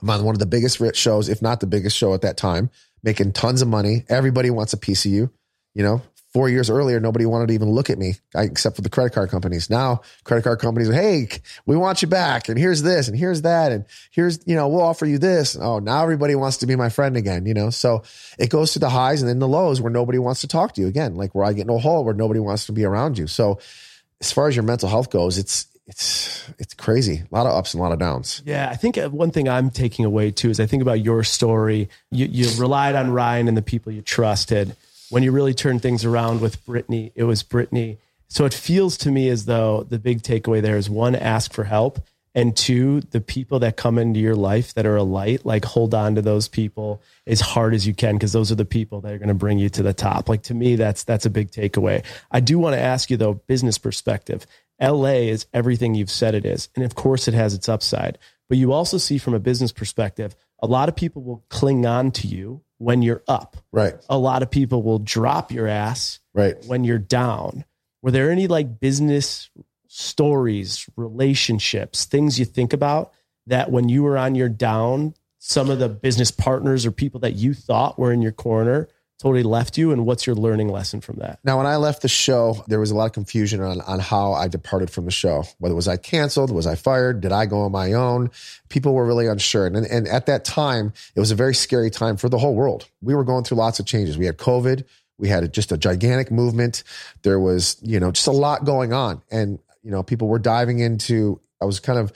[0.01, 2.69] I'm on one of the biggest shows, if not the biggest show at that time,
[3.05, 4.05] making tons of money.
[4.09, 5.31] Everybody wants a piece of you.
[5.75, 6.03] You know,
[6.33, 9.31] four years earlier, nobody wanted to even look at me except for the credit card
[9.31, 9.69] companies.
[9.69, 11.29] Now, credit card companies hey,
[11.67, 12.49] we want you back.
[12.49, 13.73] And here's this and here's that.
[13.73, 15.57] And here's, you know, we'll offer you this.
[15.57, 17.71] Oh, now everybody wants to be my friend again, you know?
[17.71, 18.03] So
[18.39, 20.81] it goes to the highs and then the lows where nobody wants to talk to
[20.81, 23.19] you again, like where I get in a hole where nobody wants to be around
[23.19, 23.27] you.
[23.27, 23.59] So
[24.21, 27.25] as far as your mental health goes, it's, it's, it's crazy.
[27.31, 28.41] A lot of ups and a lot of downs.
[28.47, 31.25] Yeah, I think uh, one thing I'm taking away too is I think about your
[31.25, 31.91] story.
[32.11, 34.77] You, you relied on Ryan and the people you trusted.
[35.13, 37.99] When you really turn things around with Brittany, it was Brittany.
[38.29, 41.65] So it feels to me as though the big takeaway there is one, ask for
[41.65, 42.03] help.
[42.35, 45.93] And two, the people that come into your life that are a light, like hold
[45.93, 49.13] on to those people as hard as you can, because those are the people that
[49.13, 50.31] are going to bring you to the top.
[50.31, 52.03] Like to me, that's that's a big takeaway.
[52.31, 54.47] I do want to ask you though, business perspective.
[54.81, 56.71] LA is everything you've said it is.
[56.75, 58.17] And of course, it has its upside.
[58.49, 62.13] But you also see from a business perspective, a lot of people will cling on
[62.13, 63.57] to you when you're up.
[63.73, 63.95] Right.
[64.09, 66.57] A lot of people will drop your ass Right.
[66.67, 67.65] when you're down.
[68.03, 69.51] Were there any like business
[69.87, 73.13] stories, relationships, things you think about
[73.47, 77.35] that when you were on your down, some of the business partners or people that
[77.35, 78.89] you thought were in your corner
[79.23, 79.93] totally left you?
[79.93, 81.39] And what's your learning lesson from that?
[81.45, 84.33] Now, when I left the show, there was a lot of confusion on, on how
[84.33, 85.45] I departed from the show.
[85.59, 86.51] Whether was I canceled?
[86.51, 87.21] Was I fired?
[87.21, 88.31] Did I go on my own?
[88.69, 89.67] People were really unsure.
[89.67, 92.89] And, and at that time, it was a very scary time for the whole world.
[93.01, 94.19] We were going through lots of changes.
[94.19, 94.85] We had COVID.
[95.19, 96.83] We had just a gigantic movement.
[97.23, 99.23] There was, you know, just a lot going on.
[99.31, 102.13] And, you know, people were diving into, I was kind of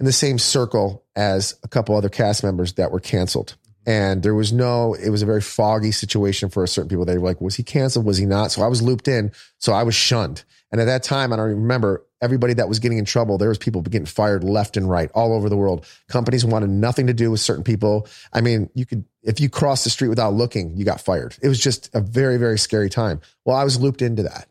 [0.00, 3.56] in the same circle as a couple other cast members that were canceled.
[3.86, 7.04] And there was no, it was a very foggy situation for certain people.
[7.04, 8.06] They were like, was he canceled?
[8.06, 8.50] Was he not?
[8.50, 9.32] So I was looped in.
[9.58, 10.44] So I was shunned.
[10.72, 13.38] And at that time, I don't remember everybody that was getting in trouble.
[13.38, 15.86] There was people getting fired left and right all over the world.
[16.08, 18.08] Companies wanted nothing to do with certain people.
[18.32, 21.36] I mean, you could, if you crossed the street without looking, you got fired.
[21.42, 23.20] It was just a very, very scary time.
[23.44, 24.48] Well, I was looped into that.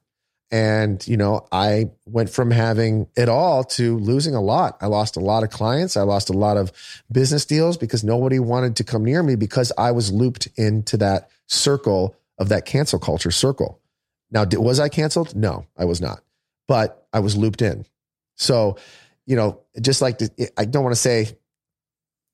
[0.54, 4.78] And, you know, I went from having it all to losing a lot.
[4.82, 5.98] I lost a lot of clients.
[5.98, 6.72] I lost a lot of
[7.12, 11.32] business deals because nobody wanted to come near me because I was looped into that
[11.48, 13.82] circle of that cancel culture circle.
[14.30, 15.36] Now, was I canceled?
[15.36, 16.22] No, I was not,
[16.68, 17.88] but I was looped in.
[18.36, 18.78] So,
[19.26, 20.20] you know, just like
[20.56, 21.36] I don't want to say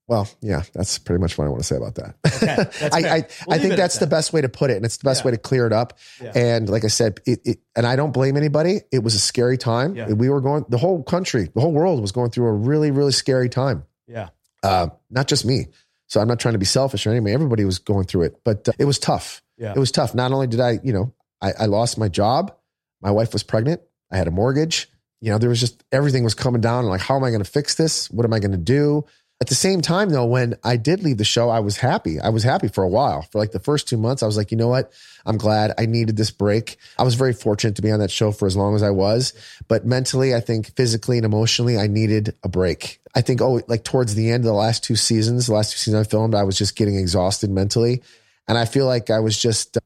[0.10, 2.16] well, yeah, that's pretty much what I want to say about that.
[2.26, 4.98] Okay, I, I, we'll I think that's the best way to put it, and it's
[4.98, 5.26] the best yeah.
[5.26, 6.00] way to clear it up.
[6.20, 6.32] Yeah.
[6.34, 8.82] And like I said, it, it, and I don't blame anybody.
[8.92, 9.96] It was a scary time.
[9.96, 10.08] Yeah.
[10.08, 13.12] We were going, the whole country, the whole world was going through a really, really
[13.12, 13.84] scary time.
[14.08, 14.30] Yeah,
[14.64, 15.68] uh, not just me.
[16.08, 17.32] So I'm not trying to be selfish or anything.
[17.32, 19.44] Everybody was going through it, but uh, it was tough.
[19.60, 19.74] Yeah.
[19.76, 20.16] It was tough.
[20.16, 22.56] Not only did I, you know, I, I lost my job.
[23.00, 23.82] My wife was pregnant.
[24.12, 24.90] I had a mortgage.
[25.22, 26.86] You know, there was just everything was coming down.
[26.86, 28.10] Like, how am I going to fix this?
[28.10, 29.06] What am I going to do?
[29.42, 32.20] At the same time, though, when I did leave the show, I was happy.
[32.20, 33.22] I was happy for a while.
[33.22, 34.92] For like the first two months, I was like, you know what?
[35.26, 36.76] I'm glad I needed this break.
[36.98, 39.34] I was very fortunate to be on that show for as long as I was.
[39.70, 43.00] But mentally, I think physically and emotionally, I needed a break.
[43.16, 45.78] I think, oh, like towards the end of the last two seasons, the last two
[45.78, 48.04] seasons I filmed, I was just getting exhausted mentally.
[48.50, 49.80] And I feel like I was just, uh,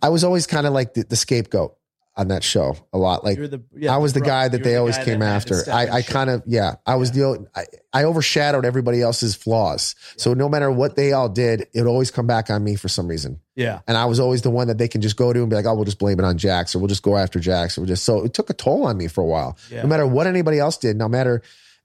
[0.00, 1.76] I was always kind of like the, the scapegoat
[2.14, 3.24] on that show a lot.
[3.24, 5.62] Like the, yeah, I was the guy that they the always came after.
[5.70, 7.22] I, I kind of, yeah, I was yeah.
[7.22, 9.94] the, I, I, overshadowed everybody else's flaws.
[9.98, 10.14] Yeah.
[10.18, 12.88] So no matter what they all did, it would always come back on me for
[12.88, 13.40] some reason.
[13.54, 13.80] Yeah.
[13.86, 15.64] And I was always the one that they can just go to and be like,
[15.64, 17.88] oh, we'll just blame it on Jax or we'll just go after Jax or we'll
[17.88, 19.56] just, so it took a toll on me for a while.
[19.70, 21.42] No matter what anybody else did, no matter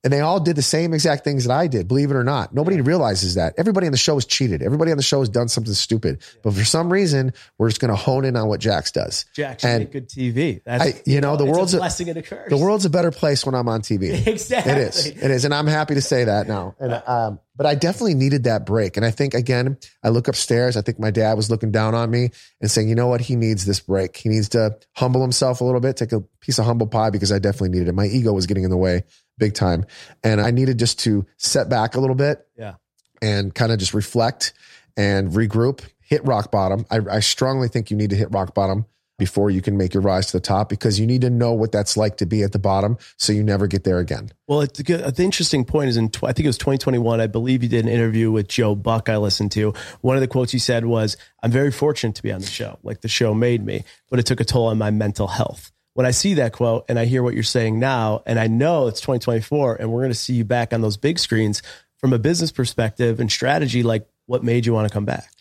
[0.07, 2.55] and they all did the same exact things that I did, believe it or not.
[2.55, 3.53] Nobody realizes that.
[3.57, 4.63] Everybody on the show is cheated.
[4.63, 6.21] Everybody on the show has done something stupid.
[6.43, 9.25] But for some reason, we're just going to hone in on what Jax does.
[9.35, 10.61] Jax and good TV.
[10.63, 12.49] That's, I, you, you know, know, the world's a blessing and a curse.
[12.49, 14.25] The world's a better place when I'm on TV.
[14.25, 14.71] exactly.
[14.77, 15.05] It is.
[15.07, 15.43] It is.
[15.43, 16.73] And I'm happy to say that now.
[16.79, 18.95] And, um, but I definitely needed that break.
[18.95, 20.77] And I think, again, I look upstairs.
[20.77, 22.29] I think my dad was looking down on me
[22.61, 23.19] and saying, you know what?
[23.19, 24.15] He needs this break.
[24.15, 27.33] He needs to humble himself a little bit, take a piece of humble pie because
[27.33, 27.93] I definitely needed it.
[27.93, 29.03] My ego was getting in the way
[29.37, 29.85] big time.
[30.23, 32.47] And I needed just to set back a little bit.
[32.57, 32.75] Yeah.
[33.21, 34.53] And kind of just reflect
[34.95, 36.85] and regroup, hit rock bottom.
[36.91, 38.85] I, I strongly think you need to hit rock bottom
[39.17, 41.71] before you can make your rise to the top because you need to know what
[41.71, 44.29] that's like to be at the bottom so you never get there again.
[44.47, 45.15] Well, it's good.
[45.15, 47.91] The interesting point is in, I think it was 2021, I believe you did an
[47.91, 49.73] interview with Joe Buck I listened to.
[50.01, 52.77] One of the quotes he said was, I'm very fortunate to be on the show.
[52.83, 56.05] Like the show made me, but it took a toll on my mental health when
[56.05, 59.01] I see that quote and I hear what you're saying now, and I know it's
[59.01, 61.63] 2024 and we're going to see you back on those big screens
[61.97, 65.31] from a business perspective and strategy, like what made you want to come back?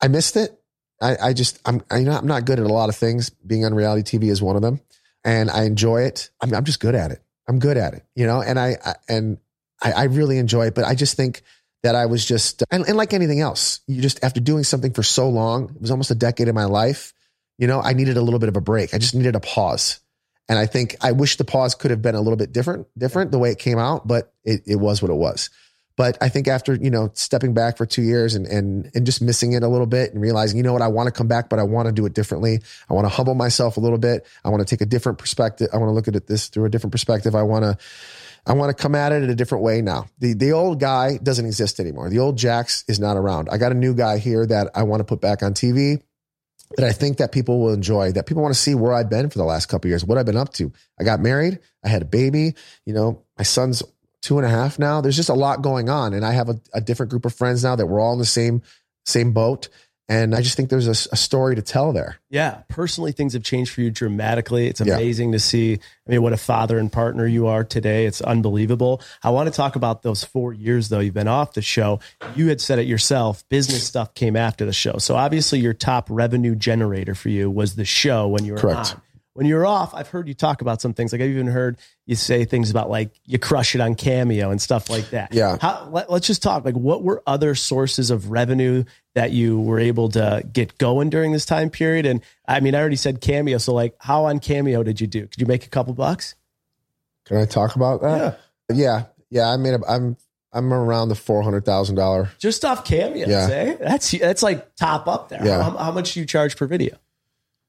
[0.00, 0.58] I missed it.
[1.02, 3.28] I, I just, I'm, I, am not good at a lot of things.
[3.28, 4.80] Being on reality TV is one of them.
[5.22, 6.30] And I enjoy it.
[6.40, 7.20] I'm, I'm just good at it.
[7.46, 9.36] I'm good at it, you know, and I, I and
[9.82, 11.42] I, I really enjoy it, but I just think
[11.82, 15.02] that I was just, and, and like anything else, you just, after doing something for
[15.02, 17.12] so long, it was almost a decade of my life,
[17.58, 18.94] you know, I needed a little bit of a break.
[18.94, 20.00] I just needed a pause.
[20.48, 23.32] And I think I wish the pause could have been a little bit different, different
[23.32, 25.50] the way it came out, but it, it was what it was.
[25.96, 29.22] But I think after, you know, stepping back for two years and, and, and just
[29.22, 31.48] missing it a little bit and realizing, you know what, I want to come back,
[31.48, 32.60] but I want to do it differently.
[32.88, 34.26] I want to humble myself a little bit.
[34.44, 35.68] I want to take a different perspective.
[35.72, 37.34] I want to look at it this through a different perspective.
[37.34, 37.78] I want to,
[38.46, 40.06] I want to come at it in a different way now.
[40.18, 42.10] The, the old guy doesn't exist anymore.
[42.10, 43.48] The old Jax is not around.
[43.50, 46.02] I got a new guy here that I want to put back on TV
[46.76, 49.30] that I think that people will enjoy, that people want to see where I've been
[49.30, 50.72] for the last couple years, what I've been up to.
[50.98, 52.54] I got married, I had a baby,
[52.84, 53.82] you know, my son's
[54.22, 55.00] two and a half now.
[55.00, 56.12] There's just a lot going on.
[56.12, 58.24] And I have a, a different group of friends now that we're all in the
[58.24, 58.62] same,
[59.04, 59.68] same boat.
[60.08, 62.18] And I just think there's a, a, story to tell there.
[62.30, 62.62] Yeah.
[62.68, 64.68] Personally, things have changed for you dramatically.
[64.68, 65.36] It's amazing yeah.
[65.36, 65.74] to see.
[66.06, 68.06] I mean, what a father and partner you are today.
[68.06, 69.02] It's unbelievable.
[69.24, 71.98] I want to talk about those four years, though, you've been off the show.
[72.36, 74.98] You had said it yourself business stuff came after the show.
[74.98, 78.94] So obviously, your top revenue generator for you was the show when you were Correct.
[78.94, 79.02] on
[79.36, 81.12] when you're off, I've heard you talk about some things.
[81.12, 81.76] Like I've even heard
[82.06, 85.34] you say things about like you crush it on Cameo and stuff like that.
[85.34, 85.58] Yeah.
[85.60, 86.64] How, let, us just talk.
[86.64, 88.84] Like, what were other sources of revenue
[89.14, 92.06] that you were able to get going during this time period?
[92.06, 93.58] And I mean, I already said Cameo.
[93.58, 95.26] So, like, how on Cameo did you do?
[95.26, 96.34] Could you make a couple bucks?
[97.26, 98.40] Can I talk about that?
[98.70, 98.76] Yeah.
[98.76, 99.04] Yeah.
[99.30, 99.48] Yeah.
[99.50, 100.16] I made a, I'm
[100.52, 102.30] I'm around the four hundred thousand dollar.
[102.38, 103.48] Just off cameos, Yeah.
[103.50, 103.76] eh?
[103.78, 105.44] That's that's like top up there.
[105.44, 105.62] Yeah.
[105.62, 106.96] How, how much do you charge per video?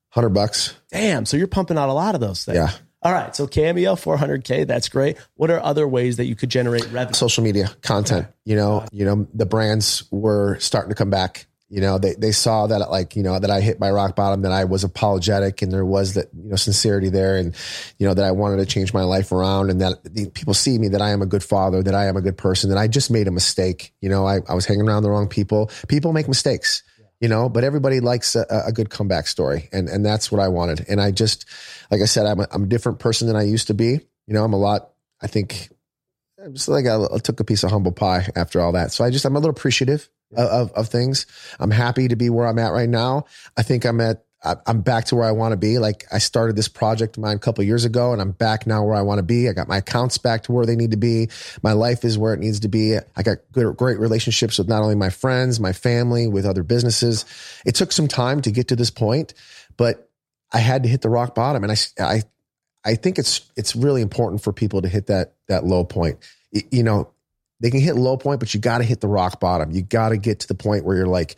[0.09, 0.75] Hundred bucks.
[0.91, 1.25] Damn.
[1.25, 2.57] So you're pumping out a lot of those things.
[2.57, 2.71] Yeah.
[3.03, 3.35] All right.
[3.35, 4.65] So Cameo, 400K.
[4.65, 5.17] That's great.
[5.35, 7.13] What are other ways that you could generate revenue?
[7.13, 8.27] social media content.
[8.45, 11.45] You know, you know, the brands were starting to come back.
[11.69, 14.43] You know, they they saw that like, you know, that I hit my rock bottom,
[14.43, 17.53] that I was apologetic and there was that, you know, sincerity there and,
[17.99, 20.77] you know, that I wanted to change my life around and that the, people see
[20.79, 22.87] me that I am a good father, that I am a good person, that I
[22.87, 23.93] just made a mistake.
[23.99, 25.69] You know, I, I was hanging around the wrong people.
[25.89, 26.83] People make mistakes.
[27.19, 30.49] You know, but everybody likes a, a good comeback story, and and that's what I
[30.49, 30.85] wanted.
[30.87, 31.45] And I just,
[31.89, 33.99] like I said, I'm a, I'm a different person than I used to be.
[34.27, 34.91] You know, I'm a lot.
[35.19, 35.69] I think
[36.43, 38.91] I'm just like I, I took a piece of humble pie after all that.
[38.91, 41.25] So I just I'm a little appreciative of, of of things.
[41.59, 43.25] I'm happy to be where I'm at right now.
[43.57, 45.79] I think I'm at I'm back to where I want to be.
[45.79, 48.83] Like I started this project of mine a couple years ago, and I'm back now
[48.83, 49.49] where I want to be.
[49.49, 51.29] I got my accounts back to where they need to be.
[51.63, 52.97] My life is where it needs to be.
[53.15, 57.25] I got good, great relationships with not only my friends, my family, with other businesses.
[57.65, 59.33] It took some time to get to this point,
[59.75, 60.09] but
[60.53, 62.23] I had to hit the rock bottom, and I I
[62.85, 66.19] I think it's it's really important for people to hit that that low point.
[66.51, 67.11] You know,
[67.59, 69.71] they can hit low point, but you got to hit the rock bottom.
[69.71, 71.35] You got to get to the point where you're like,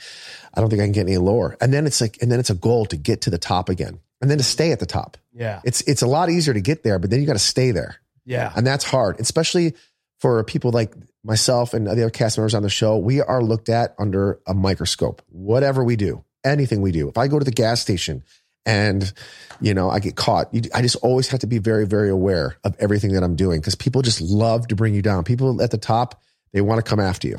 [0.54, 1.56] I don't think I can get any lower.
[1.62, 4.00] And then it's like, and then it's a goal to get to the top again,
[4.22, 5.18] and then to stay at the top.
[5.34, 5.62] Yeah.
[5.64, 7.98] It's it's a lot easier to get there, but then you got to stay there,
[8.26, 8.52] Yeah.
[8.56, 9.76] and that's hard, especially
[10.20, 10.94] for people like
[11.24, 12.98] myself and the other cast members on the show.
[12.98, 15.22] We are looked at under a microscope.
[15.30, 17.08] Whatever we do, anything we do.
[17.08, 18.24] If I go to the gas station
[18.66, 19.12] and
[19.62, 22.58] you know I get caught, you, I just always have to be very very aware
[22.64, 25.24] of everything that I'm doing because people just love to bring you down.
[25.24, 26.22] People at the top.
[26.52, 27.38] They want to come after you.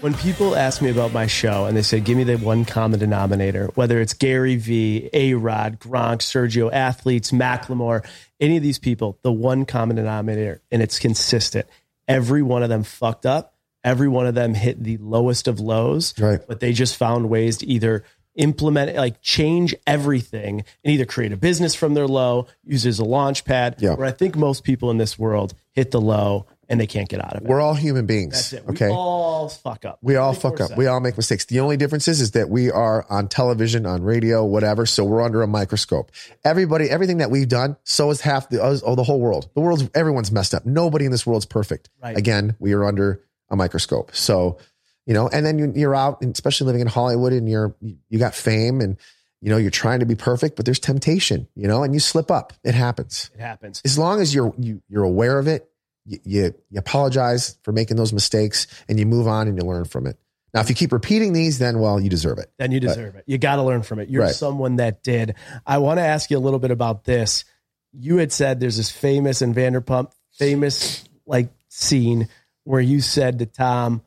[0.00, 2.98] When people ask me about my show and they say, give me the one common
[2.98, 8.02] denominator, whether it's Gary Vee, A Rod, Gronk, Sergio, athletes, Macklemore,
[8.40, 11.66] any of these people, the one common denominator, and it's consistent.
[12.08, 13.52] Every one of them fucked up.
[13.84, 16.40] Every one of them hit the lowest of lows, Right.
[16.48, 18.04] but they just found ways to either
[18.36, 22.98] implement, like change everything and either create a business from their low, use it as
[22.98, 23.76] a launch pad.
[23.78, 23.94] Yeah.
[23.94, 27.24] Where I think most people in this world hit the low and they can't get
[27.24, 27.48] out of it.
[27.48, 28.50] We're all human beings.
[28.50, 28.68] That's it.
[28.70, 28.88] Okay.
[28.88, 29.98] We all fuck up.
[30.02, 30.76] We all fuck up.
[30.76, 31.44] We all make mistakes.
[31.44, 34.84] The only difference is, is that we are on television, on radio, whatever.
[34.84, 36.10] So we're under a microscope.
[36.44, 39.48] Everybody, everything that we've done, so is half the, oh, the whole world.
[39.54, 40.66] The world's, everyone's messed up.
[40.66, 41.88] Nobody in this world's perfect.
[42.02, 42.16] Right.
[42.16, 44.12] Again, we are under a microscope.
[44.12, 44.58] So,
[45.06, 48.18] you know, and then you, you're out, and especially living in Hollywood and you're, you
[48.18, 48.96] got fame and,
[49.40, 52.30] you know, you're trying to be perfect, but there's temptation, you know, and you slip
[52.30, 52.52] up.
[52.64, 53.30] It happens.
[53.34, 53.80] It happens.
[53.84, 55.70] As long as you're, you, you're aware of it,
[56.04, 59.84] you, you, you apologize for making those mistakes and you move on and you learn
[59.84, 60.18] from it.
[60.54, 62.50] Now, if you keep repeating these, then well, you deserve it.
[62.58, 63.24] Then you deserve it.
[63.26, 64.08] You got to learn from it.
[64.08, 64.34] You're Right.
[64.34, 65.34] someone that did.
[65.66, 67.44] I want to ask you a little bit about this.
[67.92, 72.28] You had said there's this famous in Vanderpump, famous like scene
[72.64, 74.02] where you said to Tom,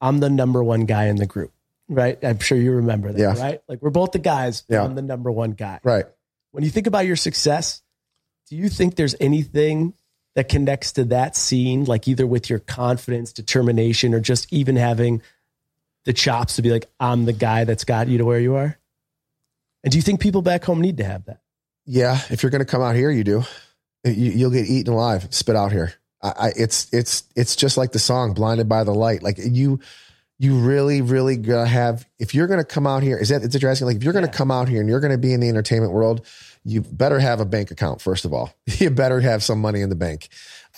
[0.00, 1.52] I'm the number one guy in the group.
[1.88, 2.18] Right.
[2.22, 3.18] I'm sure you remember that.
[3.18, 3.40] Yeah.
[3.40, 3.60] Right.
[3.68, 4.64] Like we're both the guys.
[4.68, 4.84] Yeah.
[4.84, 5.80] I'm the number one guy.
[5.82, 6.04] Right.
[6.52, 7.82] When you think about your success,
[8.48, 9.94] do you think there's anything
[10.34, 15.22] that connects to that scene, like either with your confidence, determination, or just even having
[16.04, 18.78] the chops to be like, I'm the guy that's got you to where you are?
[19.82, 21.40] And do you think people back home need to have that?
[21.86, 22.18] Yeah.
[22.30, 23.44] If you're going to come out here, you do.
[24.04, 25.94] You'll get eaten alive, spit out here.
[26.24, 29.22] I, I, it's, it's, it's just like the song blinded by the light.
[29.22, 29.78] Like you,
[30.38, 33.62] you really, really gonna have, if you're to come out here, is that, is that
[33.62, 33.86] you're asking?
[33.86, 34.36] Like, if you're to Yeah.
[34.38, 36.26] come out here and you're to be in the entertainment world,
[36.64, 38.52] you better have a bank account, first of all.
[38.66, 40.28] you better have some money in the bank.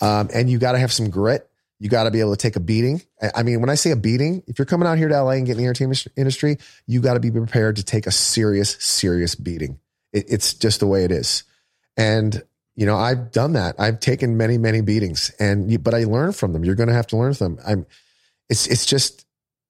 [0.01, 1.49] Um, and you got to have some grit.
[1.79, 3.01] You got to be able to take a beating.
[3.35, 5.45] I- mean, when I say a beating, if you're coming out here to LA and
[5.45, 9.33] getting in the entertainment industry, you got to be prepared to take a serious, serious
[9.35, 9.79] beating.
[10.11, 11.43] It, it's just the way it is.
[11.95, 12.43] And,
[12.77, 13.75] you know, I've done that.
[13.79, 16.63] I've taken many, many beatings and, you, but I learn from them.
[16.63, 17.65] You're going to have to learn from them.
[17.67, 17.85] I'm,
[18.49, 19.25] it's, it's just,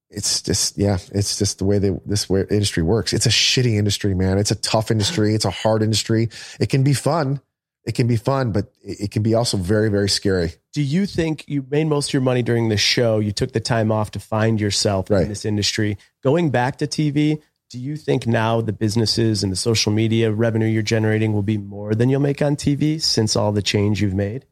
[0.10, 3.14] it's just, yeah, it's just the way that this way industry works.
[3.14, 4.38] It's a shitty industry, man.
[4.38, 5.34] It's a tough industry.
[5.34, 6.30] It's a hard industry.
[6.60, 7.42] It can be fun.
[7.86, 10.52] It can be fun, but it, it can be also very, very scary.
[10.74, 13.20] Do you think you made most of your money during the show?
[13.20, 15.24] You took the time off to find yourself Right.
[15.24, 15.98] in this industry.
[16.24, 20.68] Going back to TV, do you think now the businesses and the social media revenue
[20.68, 24.14] you're generating will be more than you'll make on TV since all the change you've
[24.14, 24.46] made?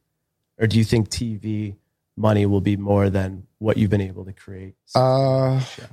[0.59, 1.75] Or do you think TV
[2.17, 4.75] money will be more than what you've been able to create?
[4.93, 5.85] Uh, Yeah.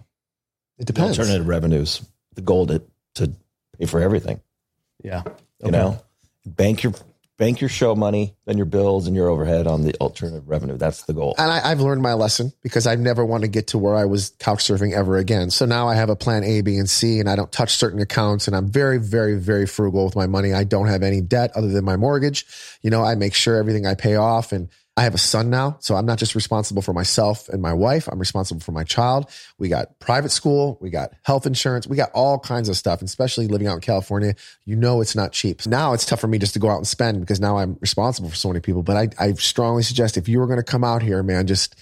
[0.79, 1.19] it depends.
[1.19, 2.03] Alternative revenues,
[2.35, 2.83] the goal to,
[3.17, 3.33] to
[3.79, 4.41] pay for everything.
[5.03, 5.23] yeah.
[5.65, 6.03] You know,
[6.45, 6.93] bank your
[7.39, 10.77] bank your show money, then your bills and your overhead on the alternative revenue.
[10.77, 11.35] That's the goal.
[11.39, 14.05] And I, I've learned my lesson because I've never want to get to where I
[14.05, 15.51] was couch surfing ever again.
[15.51, 18.01] So now I have a plan A, B, and C, and I don't touch certain
[18.01, 18.47] accounts.
[18.47, 20.53] And I'm very, very, very frugal with my money.
[20.53, 22.47] I don't have any debt other than my mortgage.
[22.83, 25.79] You know, I make sure everything I pay off, and I have a son now,
[25.81, 28.09] so I'm not just responsible for myself and my wife.
[28.09, 29.31] I'm responsible for my child.
[29.59, 33.01] We got private school, we got health insurance, we got all kinds of stuff.
[33.01, 34.35] And especially living out in California,
[34.67, 35.67] you know it's not cheap.
[35.67, 38.29] Now it's tough for me just to go out and spend because now I'm responsible
[38.29, 38.83] for so many people.
[38.83, 41.75] But I, I strongly suggest if you were going to come out here, man, just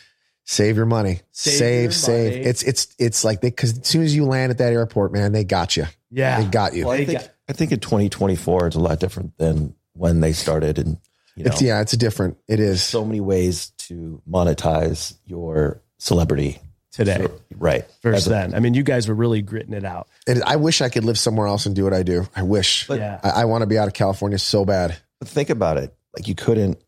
[0.45, 2.33] save your money, Save save, your save.
[2.33, 2.45] money.
[2.45, 5.33] It's it's it's like they because as soon as you land at that airport, man,
[5.33, 5.87] they got you.
[6.13, 6.41] Yeah.
[6.41, 6.87] They got you.
[6.87, 10.33] Well, I think got- I think in 2024 it's a lot different than when they
[10.33, 10.99] started, and
[11.37, 12.37] you know, It's yeah, it's a different.
[12.49, 12.83] It is.
[12.83, 16.59] so many ways to monetize your celebrity
[16.93, 17.27] Today
[17.57, 17.85] right?
[18.03, 18.55] versus a- then.
[18.55, 20.09] I mean, you guys were really gritting it out.
[20.27, 22.27] It, I wish I could live somewhere else and do what I do.
[22.35, 22.89] I wish.
[22.89, 23.21] yeah.
[23.23, 24.97] I, I want to be out of California so bad.
[25.21, 25.95] But think about it.
[26.17, 26.83] Like you couldn't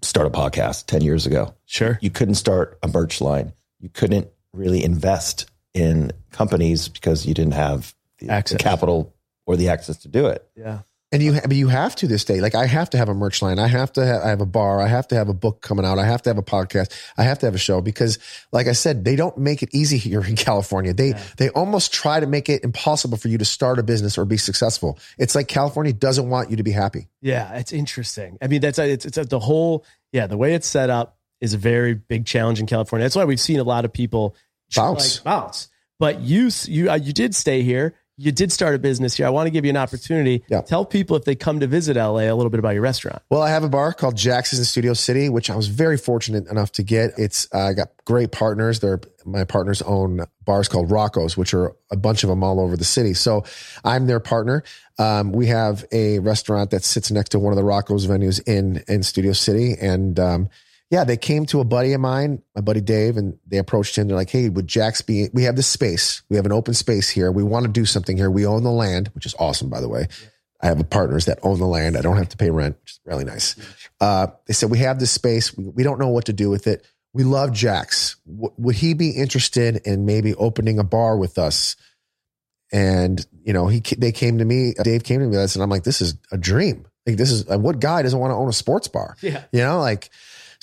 [0.00, 1.54] start a podcast 10 years ago.
[1.66, 1.98] Sure.
[2.00, 3.52] You couldn't start a merch line.
[3.80, 8.58] You couldn't really invest in companies because you didn't have the, the Access.
[8.60, 9.12] capital
[9.46, 10.46] or the access to do it.
[10.54, 10.80] Yeah.
[11.12, 12.40] And you, but you have to this day.
[12.40, 13.58] Like I have to have a merch line.
[13.58, 14.06] I have to.
[14.06, 14.80] Have, I have a bar.
[14.80, 15.98] I have to have a book coming out.
[15.98, 16.90] I have to have a podcast.
[17.18, 18.18] I have to have a show because,
[18.50, 20.94] like I said, they don't make it easy here in California.
[20.94, 24.24] They they almost try to make it impossible for you to start a business or
[24.24, 24.98] be successful.
[25.18, 27.08] It's like California doesn't want you to be happy.
[27.20, 28.38] Yeah, it's interesting.
[28.40, 31.58] I mean, that's it's, it's the whole yeah the way it's set up is a
[31.58, 33.04] very big challenge in California.
[33.04, 34.34] That's why we've seen a lot of people
[34.74, 35.18] Bounce.
[35.18, 35.68] like, bounce.
[35.98, 37.94] But you you uh, you did stay here.
[38.18, 39.26] You did start a business here.
[39.26, 40.44] I want to give you an opportunity.
[40.48, 40.60] Yeah.
[40.60, 43.22] Tell people if they come to visit LA a little bit about your restaurant.
[43.30, 46.46] Well, I have a bar called Jackson's in Studio City, which I was very fortunate
[46.48, 47.12] enough to get.
[47.16, 48.80] It's uh, I got great partners.
[48.80, 52.76] They're my partners own bars called Rocco's, which are a bunch of them all over
[52.76, 53.14] the city.
[53.14, 53.44] So
[53.84, 54.62] I'm their partner.
[54.98, 58.84] Um, we have a restaurant that sits next to one of the Rocco's venues in
[58.88, 60.50] in Studio City, and um,
[60.92, 64.08] yeah, they came to a buddy of mine, my buddy Dave, and they approached him.
[64.08, 65.28] They're like, "Hey, would Jax be?
[65.32, 66.20] We have this space.
[66.28, 67.32] We have an open space here.
[67.32, 68.30] We want to do something here.
[68.30, 70.06] We own the land, which is awesome, by the way.
[70.60, 71.96] I have partners that own the land.
[71.96, 73.56] I don't have to pay rent, which is really nice.
[74.00, 75.56] Uh, they said, We have this space.
[75.56, 76.86] We, we don't know what to do with it.
[77.14, 78.16] We love Jax.
[78.26, 81.74] W- would he be interested in maybe opening a bar with us?
[82.70, 85.84] And, you know, he they came to me, Dave came to me and I'm like,
[85.84, 86.86] This is a dream.
[87.06, 89.16] Like, this is what guy doesn't want to own a sports bar?
[89.20, 89.42] Yeah.
[89.52, 90.10] You know, like,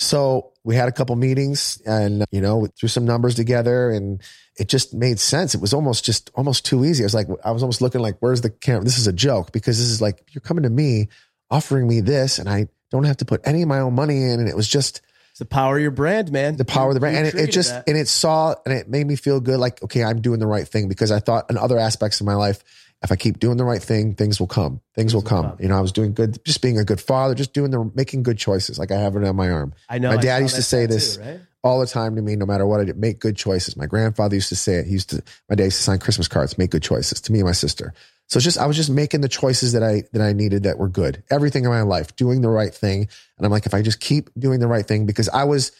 [0.00, 4.22] so we had a couple meetings and, you know, we threw some numbers together and
[4.58, 5.54] it just made sense.
[5.54, 7.04] It was almost just almost too easy.
[7.04, 8.82] I was like, I was almost looking like, where's the camera?
[8.82, 11.08] This is a joke because this is like, you're coming to me
[11.50, 14.40] offering me this and I don't have to put any of my own money in.
[14.40, 16.56] And it was just It's the power of your brand, man.
[16.56, 17.18] the power of the brand.
[17.18, 19.58] And it, it just, and it saw and it made me feel good.
[19.60, 22.34] Like, okay, I'm doing the right thing because I thought in other aspects of my
[22.34, 22.64] life,
[23.02, 24.80] if I keep doing the right thing, things will come.
[24.94, 25.56] Things, will come.
[25.58, 28.22] You know, I was doing good, just being a good father, just doing the making
[28.22, 28.78] good choices.
[28.78, 30.10] Like I have it on my arm I know.
[30.10, 31.40] my I dad used to say this right?
[31.64, 33.76] all the time to me, no matter what I did, make good choices.
[33.76, 34.86] My grandfather used to say it.
[34.86, 37.38] He used to, my dad used to sign Christmas cards, make good choices to me
[37.38, 37.94] and my sister.
[38.26, 40.78] So it's just, I was just making the choices that I, that I needed that
[40.78, 41.22] were good.
[41.30, 43.08] Everything in my life, doing the right thing.
[43.36, 45.72] And I'm like, if I just keep doing the right thing, because I was,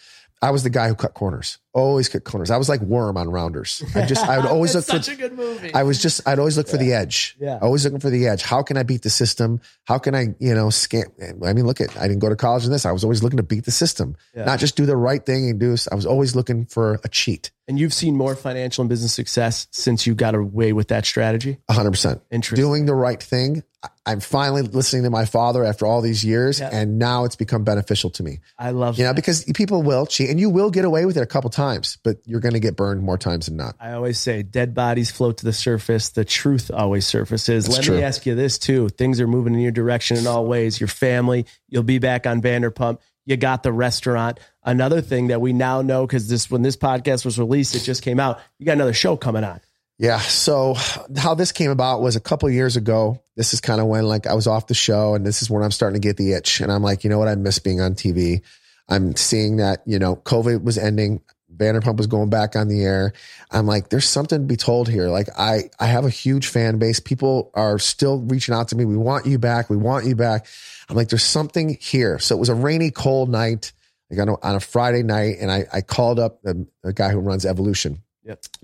[0.42, 2.50] I was the guy who cut corners, always cut corners.
[2.50, 3.82] I was like worm on rounders.
[3.94, 5.74] I just, I would always look That's for, such a good movie.
[5.74, 7.36] I was just, I'd always look for the edge.
[7.38, 7.58] Yeah.
[7.60, 8.42] Always looking for the edge.
[8.42, 9.60] How can I beat the system?
[9.84, 11.04] How can I, you know, scam?
[11.44, 12.86] I mean, look at, I didn't go to college in this.
[12.86, 14.44] I was always looking to beat the system, Yeah.
[14.46, 17.50] not just do the right thing and do, I was always looking for a cheat.
[17.68, 21.58] and you've seen more financial and business success since you got away with that strategy.
[21.70, 22.22] hundred percent.
[22.30, 22.64] Interesting.
[22.64, 23.62] Doing the right thing.
[24.04, 26.68] I'm finally listening to my father after all these years Yeah.
[26.70, 28.40] and now it's become beneficial to me.
[28.58, 31.22] I love You know, because people will cheat and you will get away with it
[31.22, 33.76] a couple times, but you're going to get burned more times than not.
[33.80, 36.10] I always say dead bodies float to the surface.
[36.10, 37.64] The truth always surfaces.
[37.64, 37.96] That's Let true.
[37.96, 38.90] me ask you this too.
[38.90, 40.78] Things are moving in your direction in all ways.
[40.78, 42.98] Your family, you'll be back on Vanderpump.
[43.24, 44.40] You got the restaurant.
[44.64, 48.02] Another thing that we now know, because this when this podcast was released, it just
[48.02, 48.40] came out.
[48.58, 49.60] You got another show coming on.
[50.00, 50.18] Yeah.
[50.20, 50.76] So
[51.14, 53.22] how this came about was a couple years ago.
[53.36, 55.62] This is kind of when like I was off the show and this is when
[55.62, 56.62] I'm starting to get the itch.
[56.62, 57.28] And I'm like, you know what?
[57.28, 58.40] I miss being on TV.
[58.88, 61.20] I'm seeing that, you know, COVID was ending.
[61.54, 63.12] Vanderpump was going back on the air.
[63.50, 65.08] I'm like, there's something to be told here.
[65.08, 66.98] Like I, I have a huge fan base.
[66.98, 68.86] People are still reaching out to me.
[68.86, 69.68] We want you back.
[69.68, 70.46] We want you back.
[70.88, 72.18] I'm like, there's something here.
[72.18, 73.72] So it was a rainy, cold night,
[74.10, 75.36] like on a, on a Friday night.
[75.40, 78.02] And I, I called up the, the guy who runs Evolution.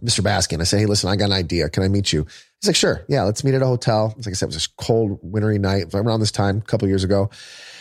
[0.03, 0.21] Mr.
[0.21, 0.61] Baskin.
[0.61, 1.69] I said, Hey, listen, I got an idea.
[1.69, 2.27] Can I meet you?
[2.61, 3.05] He's like, Sure.
[3.09, 4.15] Yeah, let's meet at a hotel.
[4.17, 6.89] It's like I said, it was a cold, wintry night around this time, a couple
[6.89, 7.31] years ago.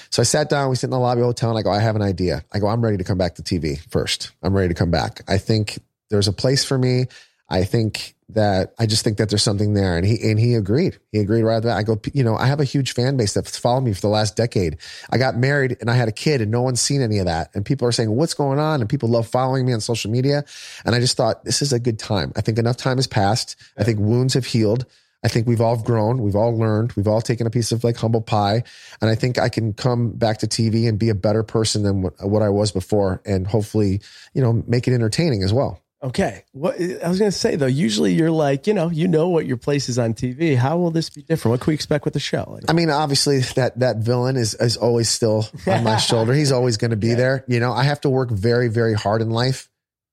[0.10, 1.72] So I sat down, we sit in the lobby of the hotel, and I go,
[1.72, 2.44] I have an idea.
[2.54, 4.32] I go, I'm ready to come back to TV first.
[4.42, 5.22] I'm ready to come back.
[5.28, 5.80] I think
[6.10, 7.06] there's a place for me.
[7.50, 9.98] I think that I just think that there's something there.
[9.98, 10.98] And he and he agreed.
[11.12, 11.74] He agreed right away.
[11.74, 14.08] I go, you know, I have a huge fan base that's followed me for the
[14.08, 14.78] last decade.
[15.12, 17.52] I got married and I had a kid and no one's seen any of that.
[17.54, 18.82] And people are saying, what's going on?
[18.82, 20.44] And people love following me on social media.
[20.86, 22.34] And I just thought this is a good time.
[22.36, 23.56] I think enough time has passed.
[23.78, 24.86] I think wounds have healed.
[25.24, 27.98] I think we've all grown, we've all learned, we've all taken a piece of like
[27.98, 28.62] humble pie,
[29.02, 32.04] and I think I can come back to TV and be a better person than
[32.04, 34.02] what, what I was before, and hopefully,
[34.36, 35.82] you know, make it entertaining as well.
[36.06, 36.44] Okay.
[36.52, 39.48] What I was going to say though, usually you're like, you know, you know what
[39.48, 40.56] your place is on TV.
[40.56, 41.54] How will this be different?
[41.54, 42.60] What can we expect with the show?
[42.70, 46.34] I mean, obviously that that villain is is always still on my shoulder.
[46.34, 47.44] He's always going to be there.
[47.48, 49.68] You know, I have to work very very hard in life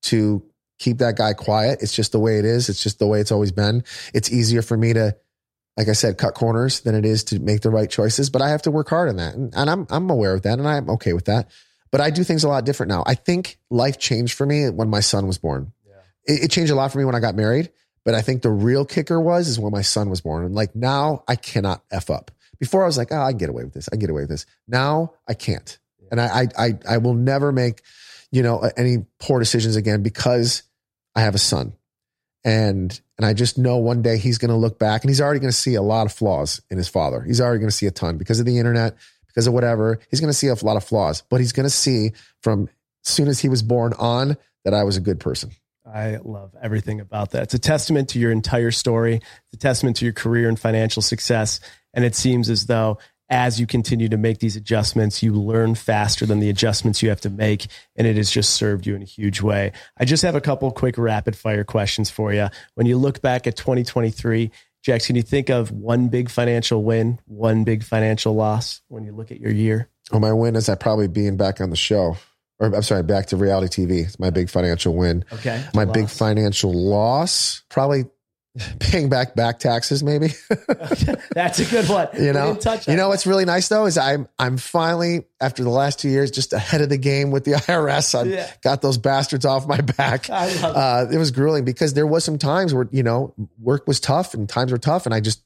[0.05, 0.43] to
[0.79, 1.83] keep that guy quiet.
[1.83, 2.71] It's just the way it is.
[2.71, 3.85] It's just the way it's always been.
[4.15, 5.15] It's easier for me to
[5.77, 8.51] like I said, cut corners than it is to make the right choices, but I
[8.51, 9.35] have to work hard on that.
[9.35, 11.51] And, and I'm I'm aware of that and I'm okay with that.
[11.91, 13.05] But I do things a lot different now.
[13.07, 15.73] I think life changed for me when my son was born
[16.27, 17.71] it, it changed a lot for me when I got married.
[18.05, 20.45] But I think the real kicker was is when my son was born.
[20.45, 22.31] And like now I cannot F up.
[22.59, 23.89] Before I was like, oh, I get away with this.
[23.93, 24.47] I get away with this.
[24.67, 25.79] Now I can't.
[26.11, 27.83] And I, I, I, I will never make,
[28.31, 30.63] you know, any poor decisions again because
[31.15, 31.75] I have a son.
[32.45, 35.41] And, and I just know one day he's going to look back and he's already
[35.41, 37.23] going to see a lot of flaws in his father.
[37.23, 38.97] He's already going to see a ton because of the internet,
[39.29, 40.01] because of whatever.
[40.11, 42.13] He's going to see a lot of flaws, but he's going to see
[42.43, 42.69] from
[43.05, 45.53] soon as he was born on that I was a good person.
[45.93, 47.45] I love everything about that.
[47.45, 49.17] It's a testament to your entire story.
[49.17, 51.61] It's a testament to your career and financial success.
[51.93, 56.27] And it seems as though as you continue to make these adjustments, you learn faster
[56.27, 57.67] than the adjustments you have to make.
[57.97, 59.73] And it has just served you in a huge way.
[59.99, 62.49] I just have a couple quick rapid fire questions for you.
[62.75, 64.51] When you look back at 2023,
[64.83, 69.13] Jax, can you think of one big financial win, one big financial loss when you
[69.13, 69.89] look at your year?
[70.11, 72.17] Well, my win is I probably being back on the show
[72.63, 74.05] or I'm sorry, back to reality TV.
[74.05, 75.25] It's my big financial win.
[75.33, 75.65] Okay.
[75.75, 78.05] My big financial loss, probably
[78.79, 80.29] paying back back taxes, maybe.
[81.35, 82.09] That's a good one.
[82.23, 82.57] You know,
[82.87, 86.31] you know what's really nice though is I'm I'm finally after the last two years
[86.31, 88.17] just ahead of the game with the IRS.
[88.17, 88.51] I yeah.
[88.63, 90.31] got those bastards off my back.
[90.31, 94.35] Uh, it was grueling because there was some times where you know work was tough
[94.35, 95.43] and times were tough, and I just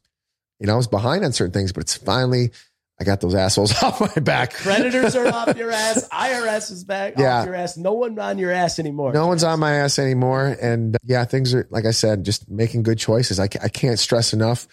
[0.60, 2.50] you know I was behind on certain things, but it's finally
[2.98, 4.54] I got those assholes off my back.
[4.54, 6.08] Creditors are off your ass.
[6.08, 7.40] IRS is back yeah.
[7.40, 7.76] off your ass.
[7.76, 9.12] No one on your ass anymore.
[9.12, 10.56] No one's on my ass anymore.
[10.60, 13.38] And uh, yeah, things are, like I said, just making good choices.
[13.38, 14.66] I, I can't stress enough.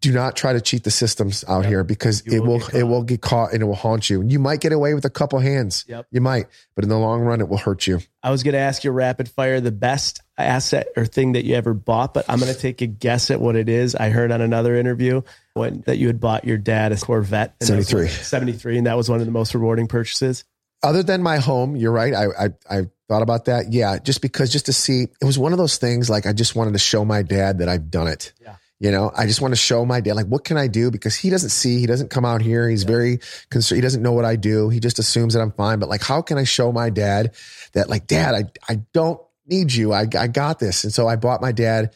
[0.00, 1.70] Do not try to cheat the systems out yep.
[1.70, 4.20] here because you it will, will it will get caught and it will haunt you.
[4.20, 5.84] And You might get away with a couple hands.
[5.88, 6.06] Yep.
[6.12, 8.00] You might, but in the long run, it will hurt you.
[8.22, 11.54] I was going to ask you rapid fire the best asset or thing that you
[11.54, 13.94] ever bought, but I'm going to take a guess at what it is.
[13.94, 15.22] I heard on another interview
[15.54, 18.08] when, that you had bought your dad a Corvette 73.
[18.08, 20.44] 73, and that was one of the most rewarding purchases.
[20.82, 22.14] Other than my home, you're right.
[22.14, 23.72] I, I, I thought about that.
[23.72, 23.98] Yeah.
[23.98, 26.72] Just because, just to see, it was one of those things like I just wanted
[26.74, 28.32] to show my dad that I've done it.
[28.40, 28.54] Yeah.
[28.80, 30.92] You know, I just want to show my dad, like, what can I do?
[30.92, 32.68] Because he doesn't see, he doesn't come out here.
[32.68, 32.90] He's yeah.
[32.90, 33.18] very
[33.50, 33.78] concerned.
[33.78, 34.68] He doesn't know what I do.
[34.68, 35.80] He just assumes that I'm fine.
[35.80, 37.34] But like, how can I show my dad
[37.72, 39.92] that, like, dad, I, I don't need you.
[39.92, 40.84] I, I got this.
[40.84, 41.94] And so I bought my dad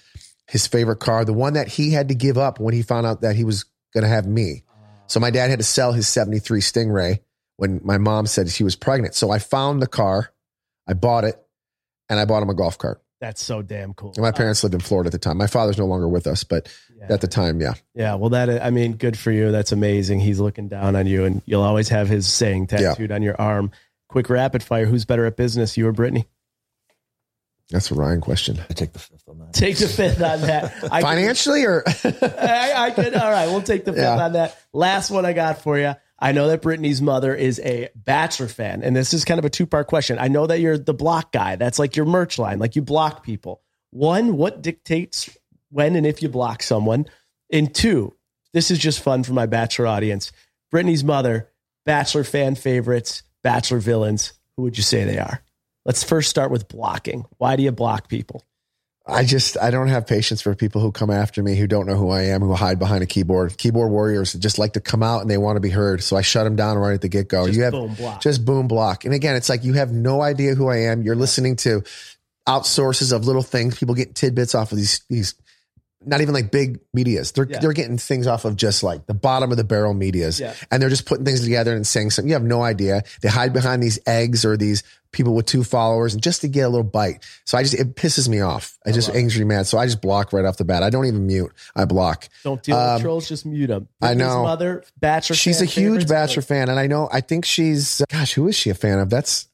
[0.49, 3.23] his favorite car, the one that he had to give up when he found out
[3.23, 4.65] that he was going to have me.
[5.07, 7.21] So my dad had to sell his 73 Stingray
[7.57, 9.15] when my mom said she was pregnant.
[9.15, 10.33] So I found the car,
[10.87, 11.41] I bought it,
[12.09, 13.03] and I bought him a golf cart.
[13.21, 14.13] That's so damn cool.
[14.17, 15.37] And my parents lived in Florida at the time.
[15.37, 17.13] My father's no longer with us, but yeah.
[17.13, 17.75] at the time, yeah.
[17.95, 18.15] Yeah.
[18.17, 19.53] Well, that, I mean, good for you.
[19.53, 20.19] That's amazing.
[20.19, 23.15] He's looking down on you, and you'll always have his saying tattooed yeah.
[23.15, 23.71] on your arm.
[24.09, 24.87] Quick rapid fire.
[24.87, 26.27] Who's better at business, you or Brittany?
[27.71, 28.59] That's a Ryan question.
[28.69, 29.55] I take the fifth on that.
[29.55, 30.75] Take the fifth on that.
[30.93, 33.15] I Financially, or I, I, could.
[33.15, 34.25] All right, we'll take the fifth yeah.
[34.25, 34.61] on that.
[34.73, 35.95] Last one I got for you.
[36.19, 39.51] I know that Brittany's mother is a Bachelor fan, and this is kind of a
[39.51, 40.19] two part question.
[40.19, 41.57] I know that you're the block guy.
[41.57, 42.59] That's like your merch line.
[42.59, 43.63] Like you block people.
[43.91, 45.37] One, what dictates
[45.71, 47.07] when and if you block someone?
[47.51, 48.15] And two,
[48.53, 50.31] this is just fun for my Bachelor audience.
[50.71, 51.51] Brittany's mother,
[51.85, 54.33] Bachelor fan favorites, Bachelor villains.
[54.57, 55.43] Who would you say they are?
[55.85, 57.25] Let's first start with blocking.
[57.39, 58.45] Why do you block people?
[59.05, 61.97] I just I don't have patience for people who come after me who don't know
[61.97, 63.59] who I am, who hide behind a keyboard.
[63.59, 66.05] Keyboard warriors just like to come out and they want to be heard.
[66.05, 67.47] So I shut them down right at the get go.
[67.47, 69.05] You have boom, just boom block.
[69.05, 71.03] And again, it's like you have no idea who I am.
[71.03, 71.83] You're listening to
[72.49, 73.77] outsources of little things.
[73.77, 75.35] People get tidbits off of these these
[76.07, 77.33] not even like big medias.
[77.33, 77.59] They're yeah.
[77.61, 80.55] they're getting things off of just like the bottom of the barrel medias, yeah.
[80.71, 82.29] and they're just putting things together and saying something.
[82.29, 83.03] You have no idea.
[83.21, 84.83] They hide behind these eggs or these
[85.13, 87.25] people with two followers, and just to get a little bite.
[87.45, 88.79] So I just it pisses me off.
[88.85, 89.67] I, I just angry me mad.
[89.67, 90.83] So I just block right off the bat.
[90.83, 91.53] I don't even mute.
[91.77, 92.29] I block.
[92.43, 93.29] Don't deal um, with trolls.
[93.29, 93.89] Just mute them.
[94.01, 94.43] I know.
[94.43, 95.37] Mother Bachelor.
[95.37, 97.09] She's a huge Bachelor fan, and I know.
[97.13, 98.03] I think she's.
[98.11, 99.11] Gosh, who is she a fan of?
[99.11, 99.49] That's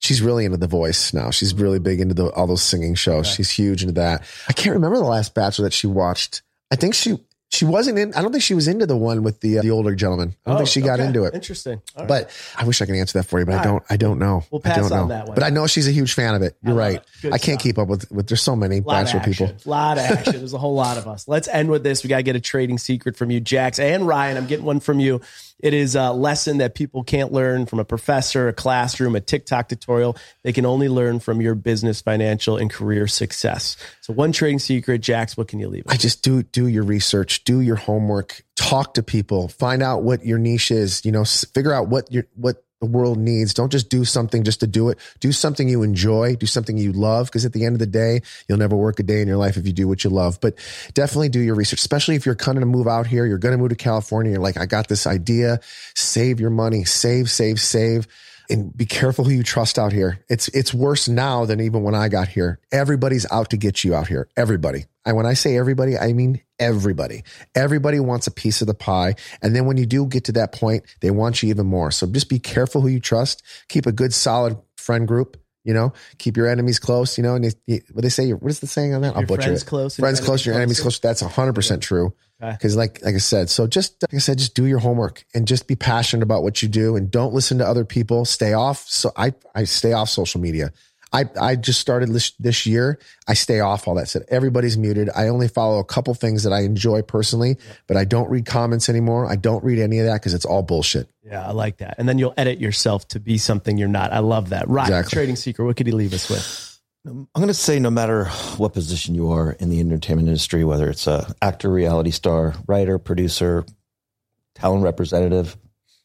[0.00, 1.30] she's really into The Voice now.
[1.30, 3.26] She's really big into the, all those singing shows.
[3.26, 3.36] Okay.
[3.36, 4.22] She's huge into that.
[4.48, 6.42] I can't remember the last Bachelor that she watched.
[6.70, 7.18] I think she
[7.50, 8.12] She wasn't in.
[8.12, 10.36] I don't think she was into the one with the uh, the older gentleman.
[10.44, 11.06] I don't Oh, think she got okay.
[11.06, 11.32] into it.
[11.34, 11.80] Interesting.
[11.96, 12.08] All right.
[12.08, 13.82] But I wish I could answer that for you, but I don't.
[13.88, 14.44] I don't know.
[14.50, 15.02] We'll I pass don't know.
[15.04, 15.34] on that one.
[15.34, 16.58] But I know she's a huge fan of it.
[16.62, 17.00] You're right.
[17.22, 17.32] it.
[17.32, 17.62] I can't stuff.
[17.62, 18.26] keep up with with.
[18.28, 19.46] There's so many bachelor people.
[19.46, 20.34] A lot of action.
[20.36, 21.26] There's a whole lot of us.
[21.26, 22.04] Let's end with this.
[22.04, 24.36] We got to get a trading secret from you, Jax and Ryan.
[24.36, 25.22] I'm getting one from you.
[25.60, 29.68] It is a lesson that people can't learn from a professor, a classroom, a TikTok
[29.68, 30.16] tutorial.
[30.44, 33.76] They can only learn from your business, financial, and career success.
[34.00, 35.36] So, one trading secret, Jax.
[35.36, 35.86] What can you leave?
[35.86, 40.02] us I just do do your research, do your homework, talk to people, find out
[40.02, 41.04] what your niche is.
[41.04, 43.54] You know, figure out what your what the world needs.
[43.54, 44.98] Don't just do something just to do it.
[45.20, 46.36] Do something you enjoy.
[46.36, 47.26] Do something you love.
[47.26, 49.56] Because at the end of the day, you'll never work a day in your life
[49.56, 50.40] if you do what you love.
[50.40, 50.54] But
[50.94, 53.26] definitely do your research, especially if you're going to move out here.
[53.26, 54.32] You're going to move to California.
[54.32, 55.60] You're like, I got this idea.
[55.94, 56.84] Save your money.
[56.84, 58.06] Save, save, save.
[58.50, 60.24] And be careful who you trust out here.
[60.28, 62.60] It's it's worse now than even when I got here.
[62.72, 64.28] Everybody's out to get you out here.
[64.36, 64.86] Everybody.
[65.04, 67.24] And when I say everybody, I mean everybody.
[67.54, 69.14] Everybody wants a piece of the pie.
[69.42, 71.90] And then when you do get to that point, they want you even more.
[71.90, 73.42] So just be careful who you trust.
[73.68, 75.36] Keep a good, solid friend group.
[75.68, 77.18] You know, keep your enemies close.
[77.18, 79.14] You know, and you, you, what they say, what is the saying on that?
[79.14, 79.66] I'll Your butcher friends it.
[79.66, 80.98] close friends close, your enemies close.
[80.98, 82.14] That's hundred percent true.
[82.40, 82.52] Okay.
[82.52, 85.46] Because, like, like I said, so just like I said, just do your homework and
[85.46, 88.24] just be passionate about what you do, and don't listen to other people.
[88.24, 88.88] Stay off.
[88.88, 90.72] So I I stay off social media.
[91.12, 92.98] I I just started this this year.
[93.26, 94.24] I stay off all that stuff.
[94.28, 95.08] Everybody's muted.
[95.14, 97.56] I only follow a couple things that I enjoy personally,
[97.86, 99.26] but I don't read comments anymore.
[99.26, 101.08] I don't read any of that because it's all bullshit.
[101.24, 101.94] Yeah, I like that.
[101.98, 104.12] And then you'll edit yourself to be something you're not.
[104.12, 104.68] I love that.
[104.68, 105.10] Ryan, Exactly.
[105.16, 105.64] trading secret.
[105.64, 106.80] What could he leave us with?
[107.06, 108.24] Um, I'm going to say no matter
[108.56, 112.98] what position you are in the entertainment industry, whether it's a actor, reality star, writer,
[112.98, 113.64] producer,
[114.54, 115.56] talent representative,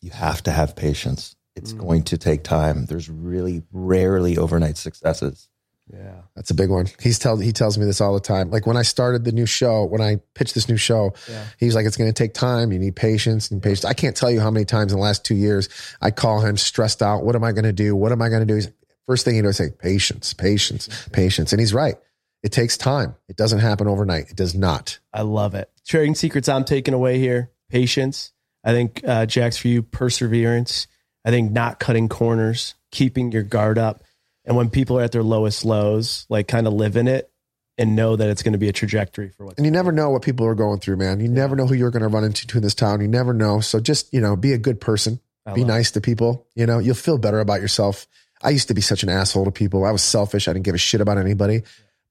[0.02, 1.36] you have to have patience.
[1.56, 2.86] It's going to take time.
[2.86, 5.50] There's really rarely overnight successes.
[5.94, 6.22] Yeah.
[6.36, 6.88] That's a big one.
[7.02, 8.50] He's tell he tells me this all the time.
[8.50, 11.44] Like when I started the new show, when I pitched this new show, Yeah.
[11.60, 12.72] he's like, "It's going to take time.
[12.72, 15.26] You need patience and patience." I can't tell you how many times in the last
[15.26, 15.68] two years
[16.02, 17.24] I call him stressed out.
[17.26, 17.96] What am I going to do?
[17.96, 18.56] What am I going to do?
[18.56, 18.70] He's,
[19.06, 21.96] first thing he does say, "Patience, patience, patience," and he's right.
[22.44, 23.16] It takes time.
[23.28, 24.30] It doesn't happen overnight.
[24.32, 25.00] It does not.
[25.14, 25.70] I love it.
[25.86, 28.32] Trading secrets I'm taking away here patience.
[28.64, 30.88] I think, uh, Jax, for you, perseverance.
[31.26, 34.04] I think not cutting corners, keeping your guard up.
[34.46, 37.32] And when people are at their lowest lows, like kind of live in it
[37.78, 40.10] and know that it's going to be a trajectory for what And you never know
[40.10, 41.20] what people are going through, man.
[41.20, 43.02] You never know who you're going to run into in this town.
[43.02, 43.62] You never know.
[43.62, 45.20] So just, you know, be a good person.
[45.46, 46.48] I be nice to people.
[46.56, 48.08] You know, you'll feel better about yourself.
[48.42, 49.86] I used to be such an asshole to people.
[49.86, 50.48] I was selfish.
[50.48, 51.64] I didn't give a shit about anybody.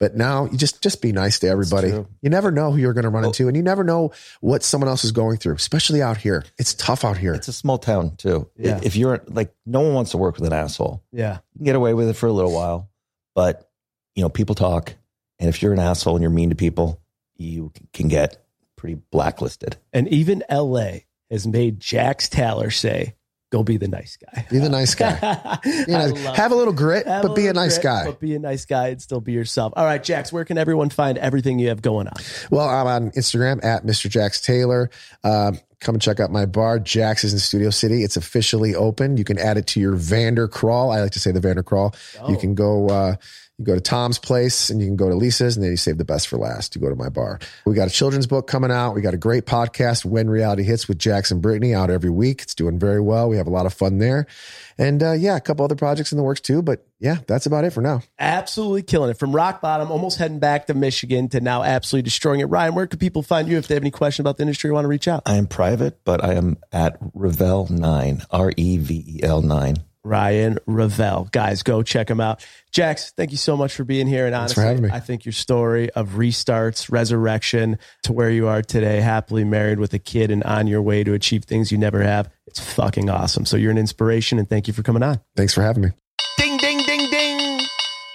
[0.03, 1.91] But now you just just be nice to everybody.
[1.91, 4.65] You never know who you're going to run Well- into, and you never know what
[4.65, 6.45] someone else is going through, especially out here.
[6.59, 7.35] It's tough out here.
[7.35, 8.51] It's a small town too.
[8.59, 8.81] Yeah.
[8.83, 11.05] If you're like, no one wants to work with an asshole.
[11.13, 11.35] Yeah.
[11.55, 12.91] You can get away with it for a little while,
[13.37, 13.71] but
[14.17, 14.93] you know, people talk.
[15.39, 17.01] And if you're an asshole and you're mean to people,
[17.37, 18.45] you can get
[18.75, 19.77] pretty blacklisted.
[19.93, 23.15] And even LA has made Jax Taylor say,
[23.53, 24.45] go be the nice guy.
[24.51, 25.59] Be the nice guy.
[25.65, 28.05] You know, have a little grit, Have but be a little nice grit, guy.
[28.07, 29.73] But be a nice guy and still be yourself.
[29.77, 32.15] All right, Jax, where can everyone find everything you have going on?
[32.51, 34.09] Well, I'm on Instagram at Mr.
[34.11, 34.91] Jax Taylor.
[35.23, 36.79] Um, come and check out my bar.
[36.79, 38.03] Jax is in Studio City.
[38.03, 39.17] It's officially open.
[39.17, 40.91] You can add it to your Vander Crawl.
[40.91, 41.95] I like to say the Vander Crawl.
[42.29, 42.41] You Oh.
[42.41, 42.89] can go.
[42.89, 43.17] Uh,
[43.63, 45.99] you go to Tom's place and you can go to Lisa's and then you save
[45.99, 46.75] the best for last.
[46.75, 47.39] You go to my bar.
[47.65, 48.95] We got a children's book coming out.
[48.95, 52.43] We got a great podcast, When Reality Hits with Jax and Brittany out every week.
[52.43, 53.29] It's doing very well.
[53.29, 54.27] We have a lot of fun there.
[54.79, 56.63] And uh, yeah, a couple other projects in the works too.
[56.63, 58.03] But yeah, that's about it for now.
[58.19, 59.19] Absolutely killing it.
[59.19, 62.47] From rock bottom, almost heading back to Michigan to now absolutely destroying it.
[62.47, 64.73] Ryan, where can people find you if they have any question about the industry or
[64.73, 65.23] want to reach out?
[65.27, 69.85] I am private, but I am at Revel nine, R E V E L nine.
[70.05, 71.29] Ryan Revel.
[71.31, 72.45] Guys, go check him out.
[72.71, 74.27] Jax, thank you so much for being here.
[74.27, 74.95] And Thanks for honestly, me.
[74.95, 79.95] I think your story of restarts, resurrection to where you are today, happily married with
[79.95, 83.45] a kid and on your way to achieve things you never have, it's fucking awesome.
[83.45, 85.21] So you're an inspiration and thank you for coming on.
[85.37, 85.91] Thanks for having me.
[86.39, 87.61] Ding, ding, ding, ding.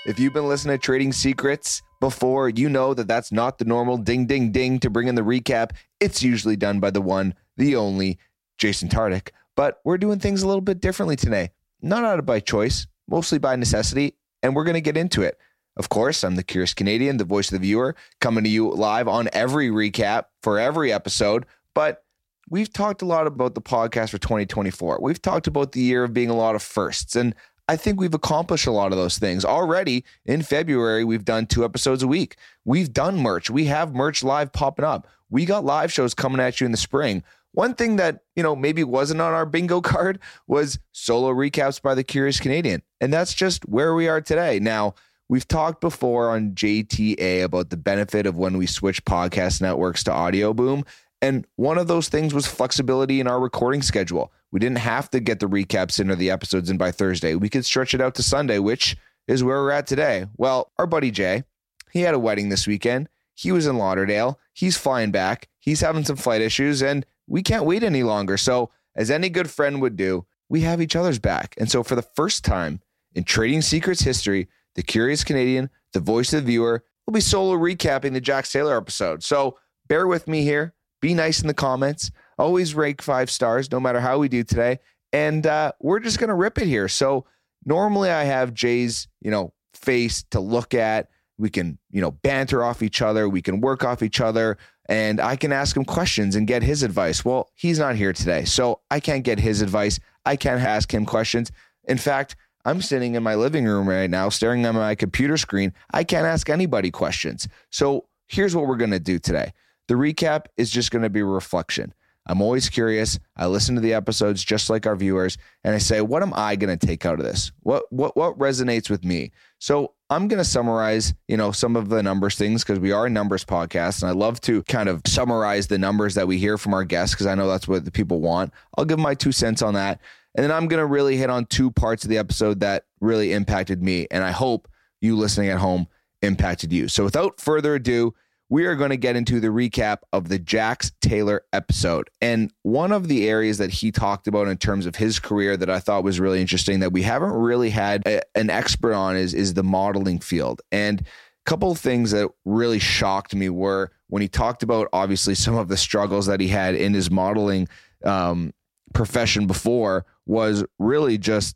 [0.05, 3.97] If you've been listening to Trading Secrets before, you know that that's not the normal
[3.97, 5.71] ding, ding, ding to bring in the recap.
[5.99, 8.17] It's usually done by the one, the only
[8.57, 9.29] Jason Tartick.
[9.55, 11.51] But we're doing things a little bit differently today.
[11.81, 15.37] Not out of by choice, mostly by necessity, and we're going to get into it.
[15.75, 19.07] Of course, I'm the Curious Canadian, the voice of the viewer, coming to you live
[19.07, 21.45] on every recap for every episode.
[21.75, 22.03] But
[22.49, 24.99] we've talked a lot about the podcast for 2024.
[25.01, 27.35] We've talked about the year of being a lot of firsts, and
[27.69, 30.05] I think we've accomplished a lot of those things already.
[30.25, 32.37] In February, we've done two episodes a week.
[32.65, 33.49] We've done merch.
[33.49, 35.07] We have merch live popping up.
[35.29, 37.23] We got live shows coming at you in the spring.
[37.53, 41.95] One thing that, you know, maybe wasn't on our bingo card was solo recaps by
[41.95, 42.81] the Curious Canadian.
[43.01, 44.59] And that's just where we are today.
[44.59, 44.95] Now,
[45.29, 50.11] we've talked before on JTA about the benefit of when we switch podcast networks to
[50.11, 50.85] Audioboom.
[51.21, 54.31] And one of those things was flexibility in our recording schedule.
[54.51, 57.35] We didn't have to get the recaps in or the episodes in by Thursday.
[57.35, 58.95] We could stretch it out to Sunday, which
[59.27, 60.27] is where we're at today.
[60.37, 61.43] Well, our buddy Jay,
[61.91, 63.09] he had a wedding this weekend.
[63.33, 64.39] He was in Lauderdale.
[64.53, 65.47] He's flying back.
[65.59, 68.37] He's having some flight issues, and we can't wait any longer.
[68.37, 71.53] So, as any good friend would do, we have each other's back.
[71.57, 72.81] And so, for the first time
[73.13, 77.55] in Trading Secrets history, the Curious Canadian, the voice of the viewer, will be solo
[77.55, 79.23] recapping the Jax Taylor episode.
[79.23, 79.57] So,
[79.87, 80.73] bear with me here.
[81.01, 82.11] Be nice in the comments.
[82.39, 84.79] Always rank five stars, no matter how we do today.
[85.13, 86.87] And uh, we're just going to rip it here.
[86.87, 87.25] So,
[87.65, 91.09] normally I have Jay's, you know, face to look at.
[91.39, 93.29] We can, you know, banter off each other.
[93.29, 94.57] We can work off each other
[94.87, 97.25] and I can ask him questions and get his advice.
[97.25, 99.99] Well, he's not here today, so I can't get his advice.
[100.25, 101.51] I can't ask him questions.
[101.85, 102.35] In fact,
[102.65, 105.73] I'm sitting in my living room right now, staring at my computer screen.
[105.93, 107.47] I can't ask anybody questions.
[107.71, 109.53] So here's what we're going to do today
[109.87, 111.93] the recap is just going to be reflection.
[112.27, 113.17] I'm always curious.
[113.35, 116.55] I listen to the episodes just like our viewers, and I say, what am I
[116.55, 117.51] going to take out of this?
[117.61, 119.31] What what what resonates with me?
[119.59, 123.07] So I'm going to summarize, you know, some of the numbers things because we are
[123.07, 126.57] a numbers podcast and I love to kind of summarize the numbers that we hear
[126.57, 128.53] from our guests because I know that's what the people want.
[128.77, 129.99] I'll give my two cents on that.
[130.35, 133.33] And then I'm going to really hit on two parts of the episode that really
[133.33, 134.67] impacted me and I hope
[135.01, 135.87] you listening at home
[136.21, 136.87] impacted you.
[136.87, 138.13] So without further ado,
[138.49, 142.09] we are going to get into the recap of the Jax Taylor episode.
[142.21, 145.69] And one of the areas that he talked about in terms of his career that
[145.69, 149.33] I thought was really interesting that we haven't really had a, an expert on is
[149.33, 150.61] is the modeling field.
[150.71, 155.35] And a couple of things that really shocked me were when he talked about obviously
[155.35, 157.67] some of the struggles that he had in his modeling
[158.05, 158.53] um,
[158.93, 161.55] profession before was really just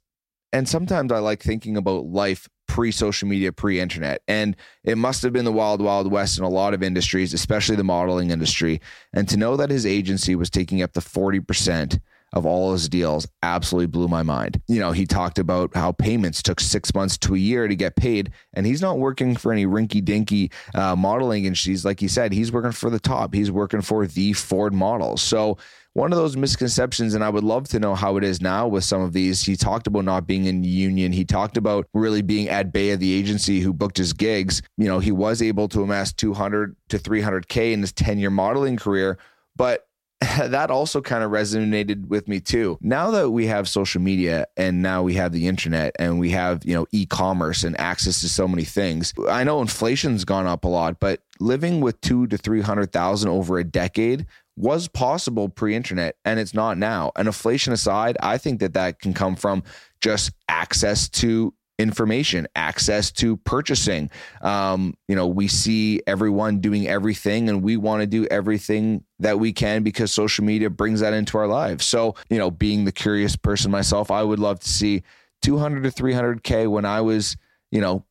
[0.53, 4.21] and sometimes I like thinking about life pre social media, pre internet.
[4.29, 4.55] And
[4.85, 7.83] it must have been the wild, wild west in a lot of industries, especially the
[7.83, 8.79] modeling industry.
[9.11, 11.99] And to know that his agency was taking up the 40%
[12.33, 14.61] of all his deals absolutely blew my mind.
[14.69, 17.97] You know, he talked about how payments took six months to a year to get
[17.97, 22.31] paid, and he's not working for any rinky dinky uh, modeling she's Like he said,
[22.31, 25.21] he's working for the top, he's working for the Ford models.
[25.21, 25.57] So,
[25.93, 28.83] one of those misconceptions, and I would love to know how it is now with
[28.83, 29.43] some of these.
[29.43, 31.11] He talked about not being in union.
[31.11, 34.61] He talked about really being at bay of the agency who booked his gigs.
[34.77, 38.77] You know, he was able to amass 200 to 300K in his 10 year modeling
[38.77, 39.17] career,
[39.55, 39.87] but
[40.37, 42.77] that also kind of resonated with me too.
[42.79, 46.63] Now that we have social media and now we have the internet and we have,
[46.63, 49.13] you know, e-commerce and access to so many things.
[49.27, 53.63] I know inflation's gone up a lot, but living with 2 to 300,000 over a
[53.63, 57.11] decade was possible pre-internet and it's not now.
[57.15, 59.63] And inflation aside, I think that that can come from
[60.01, 64.09] just access to information, access to purchasing.
[64.41, 69.39] Um, you know, we see everyone doing everything and we want to do everything that
[69.39, 71.85] we can because social media brings that into our lives.
[71.85, 75.03] So, you know, being the curious person myself, I would love to see
[75.41, 77.35] 200 to 300K when I was,
[77.71, 78.05] you know,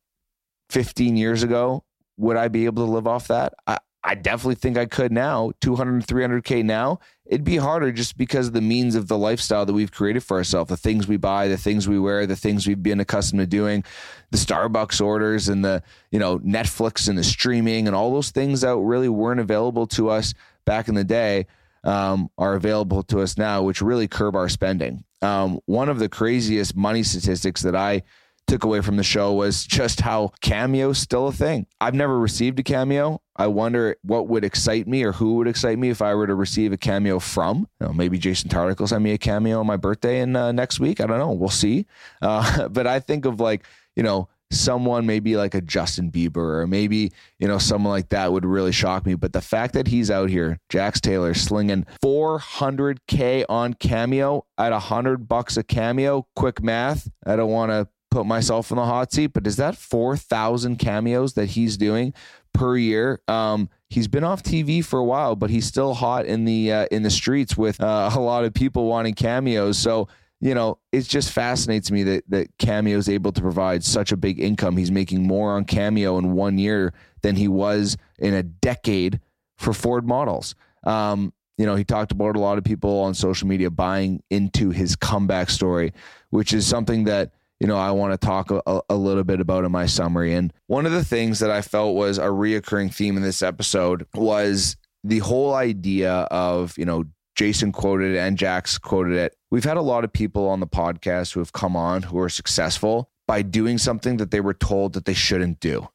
[0.69, 1.83] 15 years ago.
[2.17, 3.53] Would I be able to live off that?
[3.65, 6.99] I, I definitely think I could now, 200, 300K now.
[7.25, 10.37] It'd be harder just because of the means of the lifestyle that we've created for
[10.37, 13.47] ourselves, the things we buy, the things we wear, the things we've been accustomed to
[13.47, 13.83] doing,
[14.31, 18.61] the Starbucks orders and the, you know, Netflix and the streaming and all those things
[18.61, 20.33] that really weren't available to us
[20.65, 21.45] back in the day
[21.83, 25.03] um, are available to us now, which really curb our spending.
[25.21, 28.01] Um, one of the craziest money statistics that I
[28.47, 31.67] took away from the show was just how cameo's still a thing.
[31.79, 33.21] I've never received a cameo.
[33.35, 36.35] I wonder what would excite me or who would excite me if I were to
[36.35, 37.67] receive a cameo from.
[37.79, 40.51] You know, maybe Jason Tartick will send me a cameo on my birthday in uh,
[40.51, 40.99] next week.
[40.99, 41.31] I don't know.
[41.31, 41.85] We'll see.
[42.21, 43.65] Uh, but I think of like,
[43.95, 48.31] you know, someone maybe like a Justin Bieber or maybe, you know, someone like that
[48.31, 49.15] would really shock me.
[49.15, 55.27] But the fact that he's out here, Jax Taylor, slinging 400K on Cameo at 100
[55.27, 57.09] bucks a Cameo, quick math.
[57.25, 61.33] I don't want to put myself in the hot seat, but is that 4,000 cameos
[61.33, 62.13] that he's doing
[62.53, 63.21] per year?
[63.27, 66.85] Um, he's been off TV for a while, but he's still hot in the uh,
[66.91, 69.77] in the streets with uh, a lot of people wanting cameos.
[69.77, 70.07] So
[70.43, 74.17] you know, it just fascinates me that that Cameo is able to provide such a
[74.17, 74.75] big income.
[74.75, 79.19] He's making more on Cameo in one year than he was in a decade
[79.57, 80.55] for Ford models.
[80.83, 84.71] Um, you know, he talked about a lot of people on social media buying into
[84.71, 85.93] his comeback story,
[86.31, 89.65] which is something that you know, I want to talk a, a, little bit about
[89.65, 90.33] in my summary.
[90.33, 94.07] And one of the things that I felt was a reoccurring theme in this episode
[94.15, 97.03] was the whole idea of, you know,
[97.35, 99.35] Jason quoted it and Jax quoted it.
[99.51, 102.29] We've had a lot of people on the podcast who have come on who are
[102.29, 105.87] successful by doing something that they were told that they shouldn't do.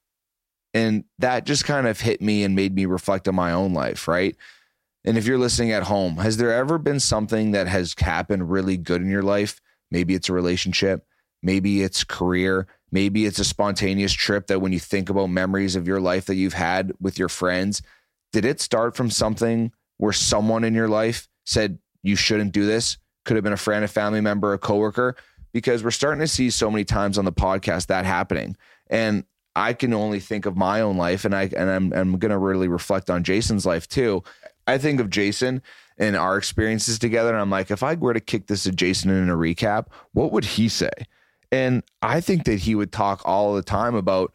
[0.73, 4.07] And that just kind of hit me and made me reflect on my own life,
[4.07, 4.37] right?
[5.05, 8.77] And if you're listening at home, has there ever been something that has happened really
[8.77, 9.61] good in your life?
[9.91, 11.05] Maybe it's a relationship,
[11.47, 15.87] maybe it's career, maybe it's a spontaneous trip that when you think about memories of
[15.87, 17.83] your life that you've had with your friends,
[18.33, 22.99] did it start from something where someone in your life said you shouldn't do this?
[23.25, 25.15] Could have been a friend, a family member, a coworker,
[25.53, 28.57] because we're starting to see so many times on the podcast that happening.
[28.89, 29.25] And
[29.55, 32.69] I can only think of my own life, and I and I'm I'm gonna really
[32.69, 34.23] reflect on Jason's life too.
[34.67, 35.63] I think of Jason
[35.97, 37.31] and our experiences together.
[37.31, 40.33] And I'm like, if I were to kick this to Jason in a recap, what
[40.33, 40.91] would he say?
[41.53, 44.33] And I think that he would talk all the time about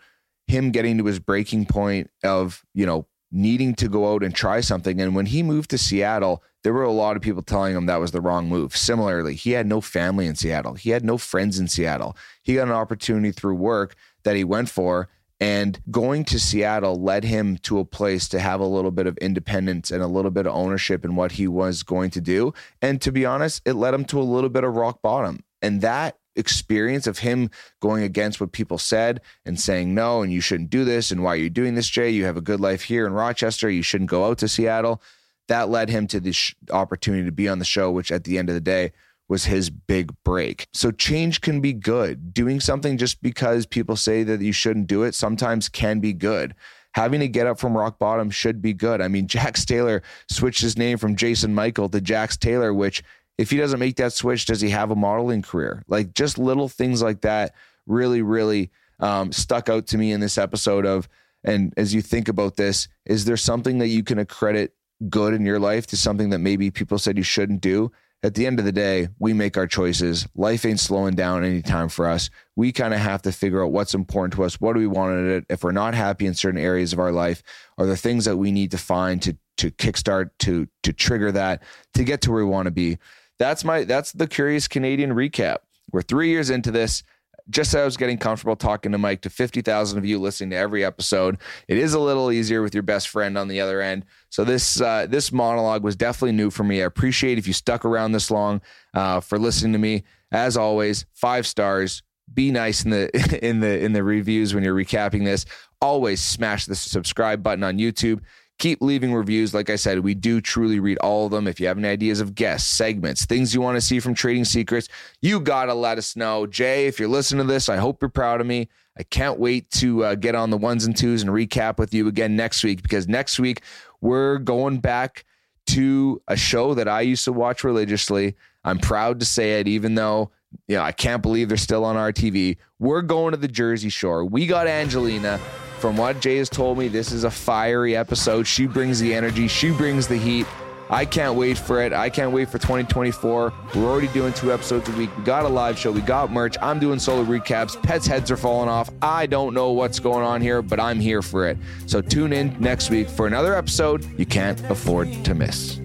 [0.48, 4.60] him getting to his breaking point of, you know, needing to go out and try
[4.60, 5.00] something.
[5.00, 8.00] And when he moved to Seattle, there were a lot of people telling him that
[8.00, 8.76] was the wrong move.
[8.76, 12.16] Similarly, he had no family in Seattle, he had no friends in Seattle.
[12.44, 15.10] He got an opportunity through work that he went for
[15.42, 19.18] and going to Seattle led him to a place to have a little bit of
[19.18, 22.54] independence and a little bit of ownership in what he was going to do.
[22.80, 25.44] And to be honest, it led him to a little bit of rock bottom.
[25.64, 27.49] And that experience of him
[27.80, 31.34] going against what people said and saying no, and you shouldn't do this, and why
[31.34, 32.10] are you doing this, Jay?
[32.10, 33.70] You have a good life here in Rochester.
[33.70, 35.02] You shouldn't go out to Seattle.
[35.48, 38.49] That led him to this opportunity to be on the show, which at the end
[38.49, 38.94] of the day
[39.32, 40.68] was his big break.
[40.74, 42.34] So change can be good.
[42.34, 46.53] Doing something just because people say that you shouldn't do it sometimes can be good.
[46.95, 48.99] Having to get up from rock bottom should be good.
[48.99, 53.03] I mean, Jax Taylor switched his name from Jason Michael to Jax Taylor, which
[53.41, 55.84] if he doesn't make that switch, does he have a modeling career?
[55.88, 57.55] Like just little things like that
[57.88, 61.09] really, really um, stuck out to me in this episode of,
[61.43, 64.76] and as you think about this, is there something that you can accredit
[65.09, 67.91] good in your life to something that maybe people said you shouldn't do?
[68.23, 70.27] at the end of the day, we make our choices.
[70.35, 72.30] Life ain't slowing down anytime for us.
[72.55, 74.61] We kind of have to figure out what's important to us.
[74.61, 75.45] What do we want in it?
[75.49, 77.41] If we're not happy in certain areas of our life,
[77.77, 81.61] are there things that we need to find to to kickstart to to trigger that
[81.93, 82.99] to get to where we want to be?
[83.41, 85.57] That's my that's the curious Canadian recap.
[85.91, 87.01] We're three years into this
[87.49, 90.57] just as I was getting comfortable talking to mic to 50,000 of you listening to
[90.57, 94.05] every episode, it is a little easier with your best friend on the other end.
[94.30, 96.84] So this uh, this monologue was definitely new for me.
[96.84, 98.61] I appreciate if you stuck around this long
[98.93, 100.03] uh, for listening to me.
[100.31, 102.03] As always, five stars.
[102.31, 105.45] Be nice in the in the in the reviews when you're recapping this.
[105.81, 108.22] Always smash the subscribe button on YouTube
[108.62, 109.56] keep leaving reviews.
[109.56, 111.48] Like I said, we do truly read all of them.
[111.48, 114.46] If you have any ideas of guests, segments, things you want to see from Trading
[114.46, 114.88] Secrets,
[115.20, 116.46] you got to let us know.
[116.46, 118.70] Jay, if you're listening to this, I hope you're proud of me.
[118.98, 122.08] I can't wait to uh, get on the ones and twos and recap with you
[122.08, 123.64] again next week because next week
[124.00, 125.26] we're going back
[125.68, 128.36] to a show that I used to watch religiously.
[128.64, 130.30] I'm proud to say it, even though
[130.68, 132.58] you know, I can't believe they're still on our TV.
[132.78, 134.24] We're going to the Jersey Shore.
[134.24, 135.40] We got Angelina.
[135.82, 138.45] From what Jay has told me, this is a fiery episode.
[138.45, 140.45] She brings the energy, she brings the heat.
[140.91, 141.91] I can't wait for it.
[141.91, 143.52] I can't wait for 2024.
[143.74, 145.10] We're already doing two episodes a week.
[145.18, 145.91] We got a live show.
[145.91, 146.56] We got merch.
[146.62, 147.82] I'm doing solo recaps.
[147.82, 148.91] Pets' heads are falling off.
[149.02, 151.58] I don't know what's going on here, but I'm here for it.
[151.88, 155.80] So tune in next week for another episode you can't afford to miss.